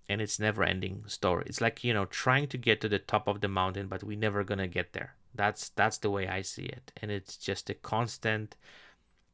and 0.08 0.20
it's 0.20 0.38
never 0.38 0.62
ending 0.62 1.02
story. 1.06 1.44
It's 1.46 1.60
like 1.60 1.82
you 1.84 1.92
know 1.92 2.04
trying 2.06 2.46
to 2.48 2.58
get 2.58 2.80
to 2.80 2.88
the 2.88 2.98
top 2.98 3.26
of 3.28 3.40
the 3.40 3.48
mountain 3.48 3.88
but 3.88 4.04
we're 4.04 4.18
never 4.18 4.44
gonna 4.44 4.68
get 4.68 4.92
there. 4.92 5.14
That's 5.34 5.70
that's 5.70 5.98
the 5.98 6.10
way 6.10 6.28
i 6.28 6.42
see 6.42 6.64
it. 6.64 6.92
And 7.02 7.10
it's 7.10 7.36
just 7.36 7.70
a 7.70 7.74
constant 7.74 8.56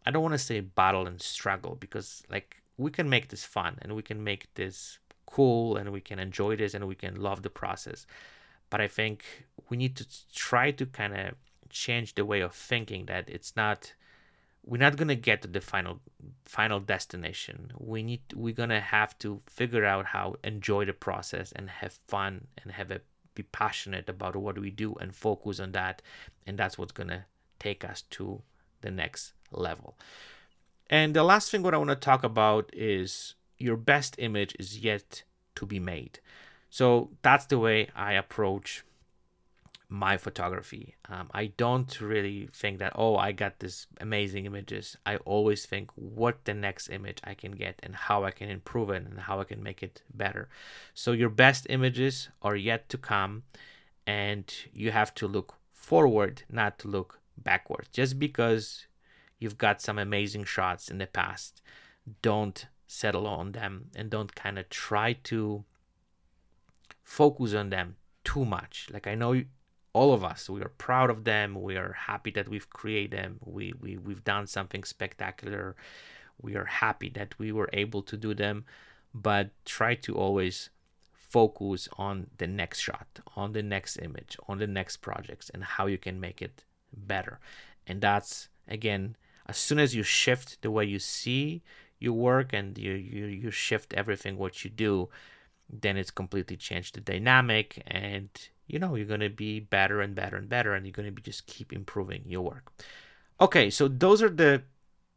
i 0.04 0.10
don't 0.10 0.22
want 0.22 0.34
to 0.34 0.38
say 0.38 0.60
battle 0.60 1.06
and 1.06 1.20
struggle 1.20 1.76
because 1.78 2.22
like 2.28 2.62
we 2.76 2.90
can 2.90 3.08
make 3.08 3.28
this 3.28 3.44
fun 3.44 3.78
and 3.82 3.94
we 3.94 4.02
can 4.02 4.24
make 4.24 4.52
this 4.54 4.98
cool 5.26 5.76
and 5.76 5.92
we 5.92 6.00
can 6.00 6.18
enjoy 6.18 6.56
this 6.56 6.74
and 6.74 6.86
we 6.88 6.94
can 6.94 7.16
love 7.16 7.42
the 7.42 7.50
process. 7.50 8.06
But 8.70 8.80
i 8.80 8.88
think 8.88 9.24
we 9.68 9.76
need 9.76 9.96
to 9.96 10.06
try 10.34 10.70
to 10.72 10.86
kind 10.86 11.14
of 11.14 11.34
change 11.70 12.14
the 12.14 12.24
way 12.24 12.40
of 12.40 12.54
thinking 12.54 13.06
that 13.06 13.28
it's 13.28 13.56
not 13.56 13.94
we're 14.64 14.78
not 14.78 14.96
gonna 14.96 15.14
get 15.14 15.42
to 15.42 15.48
the 15.48 15.60
final 15.60 16.00
final 16.44 16.80
destination. 16.80 17.72
We 17.78 18.02
need 18.02 18.20
we're 18.34 18.54
gonna 18.54 18.80
have 18.80 19.18
to 19.18 19.40
figure 19.46 19.84
out 19.84 20.06
how 20.06 20.36
enjoy 20.44 20.84
the 20.84 20.92
process 20.92 21.52
and 21.52 21.68
have 21.68 21.98
fun 22.06 22.46
and 22.62 22.72
have 22.72 22.90
a 22.90 23.00
be 23.34 23.42
passionate 23.42 24.08
about 24.08 24.36
what 24.36 24.58
we 24.58 24.70
do 24.70 24.94
and 25.00 25.14
focus 25.14 25.58
on 25.58 25.72
that. 25.72 26.02
And 26.46 26.58
that's 26.58 26.76
what's 26.78 26.92
gonna 26.92 27.26
take 27.58 27.84
us 27.84 28.02
to 28.10 28.42
the 28.82 28.90
next 28.90 29.32
level. 29.50 29.96
And 30.90 31.14
the 31.14 31.24
last 31.24 31.50
thing 31.50 31.62
what 31.62 31.74
i 31.74 31.78
want 31.78 31.90
to 31.90 31.96
talk 31.96 32.22
about 32.22 32.70
is 32.72 33.34
your 33.58 33.76
best 33.76 34.16
image 34.18 34.54
is 34.58 34.78
yet 34.78 35.22
to 35.54 35.66
be 35.66 35.80
made. 35.80 36.20
So 36.70 37.10
that's 37.22 37.46
the 37.46 37.58
way 37.58 37.88
i 37.96 38.12
approach 38.12 38.84
my 39.92 40.16
photography. 40.16 40.96
Um, 41.10 41.28
I 41.34 41.52
don't 41.58 42.00
really 42.00 42.48
think 42.54 42.78
that, 42.78 42.94
oh, 42.96 43.16
I 43.16 43.32
got 43.32 43.58
this 43.58 43.86
amazing 44.00 44.46
images. 44.46 44.96
I 45.04 45.16
always 45.16 45.66
think 45.66 45.90
what 45.94 46.46
the 46.46 46.54
next 46.54 46.88
image 46.88 47.18
I 47.24 47.34
can 47.34 47.52
get 47.52 47.78
and 47.82 47.94
how 47.94 48.24
I 48.24 48.30
can 48.30 48.48
improve 48.48 48.88
it 48.88 49.04
and 49.04 49.20
how 49.20 49.38
I 49.38 49.44
can 49.44 49.62
make 49.62 49.82
it 49.82 50.00
better. 50.14 50.48
So 50.94 51.12
your 51.12 51.28
best 51.28 51.66
images 51.68 52.30
are 52.40 52.56
yet 52.56 52.88
to 52.88 52.96
come 52.96 53.42
and 54.06 54.50
you 54.72 54.92
have 54.92 55.14
to 55.16 55.28
look 55.28 55.56
forward, 55.72 56.44
not 56.50 56.78
to 56.78 56.88
look 56.88 57.20
backward. 57.36 57.88
Just 57.92 58.18
because 58.18 58.86
you've 59.38 59.58
got 59.58 59.82
some 59.82 59.98
amazing 59.98 60.44
shots 60.44 60.90
in 60.90 60.96
the 60.96 61.06
past, 61.06 61.60
don't 62.22 62.64
settle 62.86 63.26
on 63.26 63.52
them 63.52 63.90
and 63.94 64.08
don't 64.08 64.34
kind 64.34 64.58
of 64.58 64.70
try 64.70 65.12
to 65.24 65.64
focus 67.02 67.52
on 67.52 67.68
them 67.68 67.96
too 68.24 68.46
much. 68.46 68.88
Like 68.90 69.06
I 69.06 69.14
know 69.14 69.42
all 69.92 70.14
of 70.14 70.24
us. 70.24 70.48
We 70.48 70.62
are 70.62 70.72
proud 70.78 71.10
of 71.10 71.24
them. 71.24 71.60
We 71.60 71.76
are 71.76 71.92
happy 71.92 72.30
that 72.32 72.48
we've 72.48 72.70
created 72.70 73.18
them. 73.18 73.38
We, 73.44 73.74
we 73.80 73.98
we've 73.98 74.24
done 74.24 74.46
something 74.46 74.84
spectacular. 74.84 75.76
We 76.40 76.56
are 76.56 76.64
happy 76.64 77.10
that 77.10 77.38
we 77.38 77.52
were 77.52 77.68
able 77.72 78.02
to 78.02 78.16
do 78.16 78.34
them 78.34 78.64
but 79.14 79.50
try 79.64 79.94
to 79.94 80.14
always 80.14 80.70
focus 81.12 81.88
on 81.96 82.26
the 82.38 82.46
next 82.46 82.80
shot 82.80 83.20
on 83.36 83.52
the 83.52 83.62
next 83.62 83.96
image 83.96 84.36
on 84.48 84.58
the 84.58 84.66
next 84.66 84.98
projects 84.98 85.50
and 85.50 85.64
how 85.64 85.86
you 85.86 85.98
can 85.98 86.20
make 86.20 86.42
it 86.42 86.64
better. 86.94 87.40
And 87.86 88.00
that's 88.00 88.48
again 88.68 89.16
as 89.46 89.56
soon 89.56 89.78
as 89.78 89.94
you 89.94 90.02
shift 90.02 90.60
the 90.62 90.70
way 90.70 90.84
you 90.84 90.98
see 90.98 91.62
your 91.98 92.12
work 92.12 92.52
and 92.52 92.76
you 92.76 92.92
you, 92.92 93.26
you 93.26 93.50
shift 93.50 93.94
everything 93.94 94.36
what 94.36 94.64
you 94.64 94.70
do 94.70 95.08
then 95.70 95.96
it's 95.96 96.10
completely 96.10 96.56
changed 96.56 96.94
the 96.94 97.00
dynamic 97.00 97.82
and 97.86 98.28
you 98.66 98.78
know 98.78 98.94
you're 98.94 99.06
going 99.06 99.20
to 99.20 99.30
be 99.30 99.60
better 99.60 100.00
and 100.00 100.14
better 100.14 100.36
and 100.36 100.48
better 100.48 100.74
and 100.74 100.86
you're 100.86 100.92
going 100.92 101.06
to 101.06 101.12
be 101.12 101.22
just 101.22 101.46
keep 101.46 101.72
improving 101.72 102.22
your 102.26 102.42
work. 102.42 102.72
Okay 103.40 103.70
so 103.70 103.88
those 103.88 104.22
are 104.22 104.30
the 104.30 104.62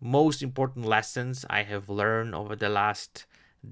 most 0.02 0.44
important 0.44 0.86
lessons 0.86 1.46
i 1.50 1.64
have 1.64 1.90
learned 1.90 2.36
over 2.36 2.56
the 2.56 2.70
last 2.70 3.26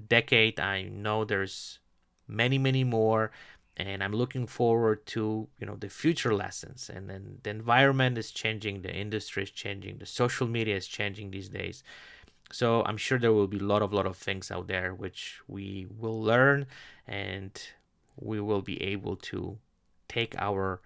decade. 0.08 0.58
I 0.58 0.82
know 0.82 1.24
there's 1.24 1.78
many 2.26 2.58
many 2.58 2.84
more 2.84 3.30
and 3.76 4.02
i'm 4.02 4.12
looking 4.12 4.46
forward 4.46 5.04
to 5.04 5.48
you 5.58 5.66
know 5.66 5.76
the 5.76 5.88
future 5.88 6.34
lessons. 6.34 6.90
And 6.92 7.08
then 7.10 7.38
the 7.42 7.50
environment 7.50 8.18
is 8.18 8.30
changing 8.30 8.82
the 8.82 8.94
industry 8.94 9.42
is 9.42 9.50
changing 9.50 9.98
the 9.98 10.06
social 10.06 10.46
media 10.46 10.76
is 10.76 10.86
changing 10.86 11.30
these 11.30 11.48
days. 11.48 11.82
So 12.52 12.82
i'm 12.84 12.96
sure 12.96 13.18
there 13.18 13.32
will 13.32 13.46
be 13.48 13.58
a 13.58 13.64
lot 13.64 13.82
of 13.82 13.92
lot 13.92 14.06
of 14.06 14.16
things 14.16 14.50
out 14.50 14.68
there 14.68 14.94
which 14.94 15.40
we 15.48 15.86
will 15.98 16.20
learn 16.22 16.66
and 17.06 17.60
we 18.16 18.40
will 18.40 18.62
be 18.62 18.82
able 18.82 19.16
to 19.16 19.58
take 20.08 20.34
our 20.38 20.80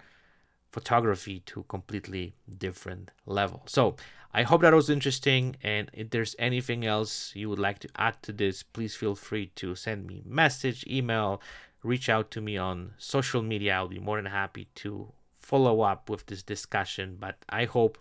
photography 0.71 1.41
to 1.41 1.65
completely 1.65 2.35
different 2.59 3.11
level. 3.27 3.63
So 3.67 3.97
I 4.33 4.43
hope 4.43 4.63
that 4.63 4.75
was 4.75 4.91
interesting. 4.91 5.57
And 5.63 5.91
if 5.93 6.11
there's 6.11 6.37
anything 6.39 6.85
else 6.85 7.33
you 7.35 7.49
would 7.49 7.59
like 7.59 7.79
to 7.81 7.89
add 7.97 8.23
to 8.23 8.33
this, 8.33 8.63
please 8.63 8.95
feel 8.95 9.15
free 9.15 9.47
to 9.57 9.75
send 9.75 10.07
me 10.07 10.23
message, 10.27 10.85
email, 10.87 11.41
reach 11.83 12.09
out 12.09 12.31
to 12.33 12.41
me 12.41 12.57
on 12.57 12.93
social 12.99 13.43
media. 13.43 13.75
I'll 13.75 13.89
be 13.89 13.99
more 13.99 14.17
than 14.17 14.31
happy 14.31 14.69
to 14.77 15.13
follow 15.39 15.81
up 15.81 16.11
with 16.11 16.27
this 16.27 16.43
discussion. 16.43 17.17
But 17.19 17.37
I 17.49 17.65
hope 17.65 17.99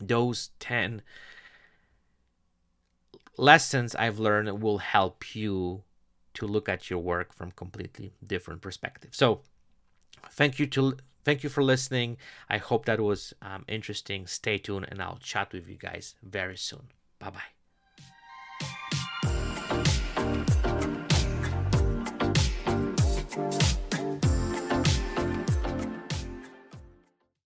those 0.00 0.50
10 0.60 1.02
lessons 3.36 3.94
I've 3.94 4.18
learned 4.18 4.62
will 4.62 4.78
help 4.78 5.34
you 5.34 5.82
to 6.34 6.46
look 6.46 6.68
at 6.68 6.90
your 6.90 6.98
work 6.98 7.32
from 7.32 7.50
completely 7.52 8.12
different 8.24 8.60
perspective. 8.60 9.10
So 9.12 9.42
thank 10.30 10.58
you 10.58 10.66
to 10.66 10.96
thank 11.24 11.42
you 11.42 11.48
for 11.48 11.62
listening. 11.62 12.16
I 12.48 12.58
hope 12.58 12.84
that 12.86 13.00
was 13.00 13.32
um, 13.42 13.64
interesting. 13.68 14.26
Stay 14.26 14.58
tuned 14.58 14.86
and 14.88 15.00
I'll 15.02 15.18
chat 15.18 15.52
with 15.52 15.68
you 15.68 15.76
guys 15.76 16.14
very 16.22 16.56
soon. 16.56 16.88
Bye 17.18 17.30
bye. 17.30 17.63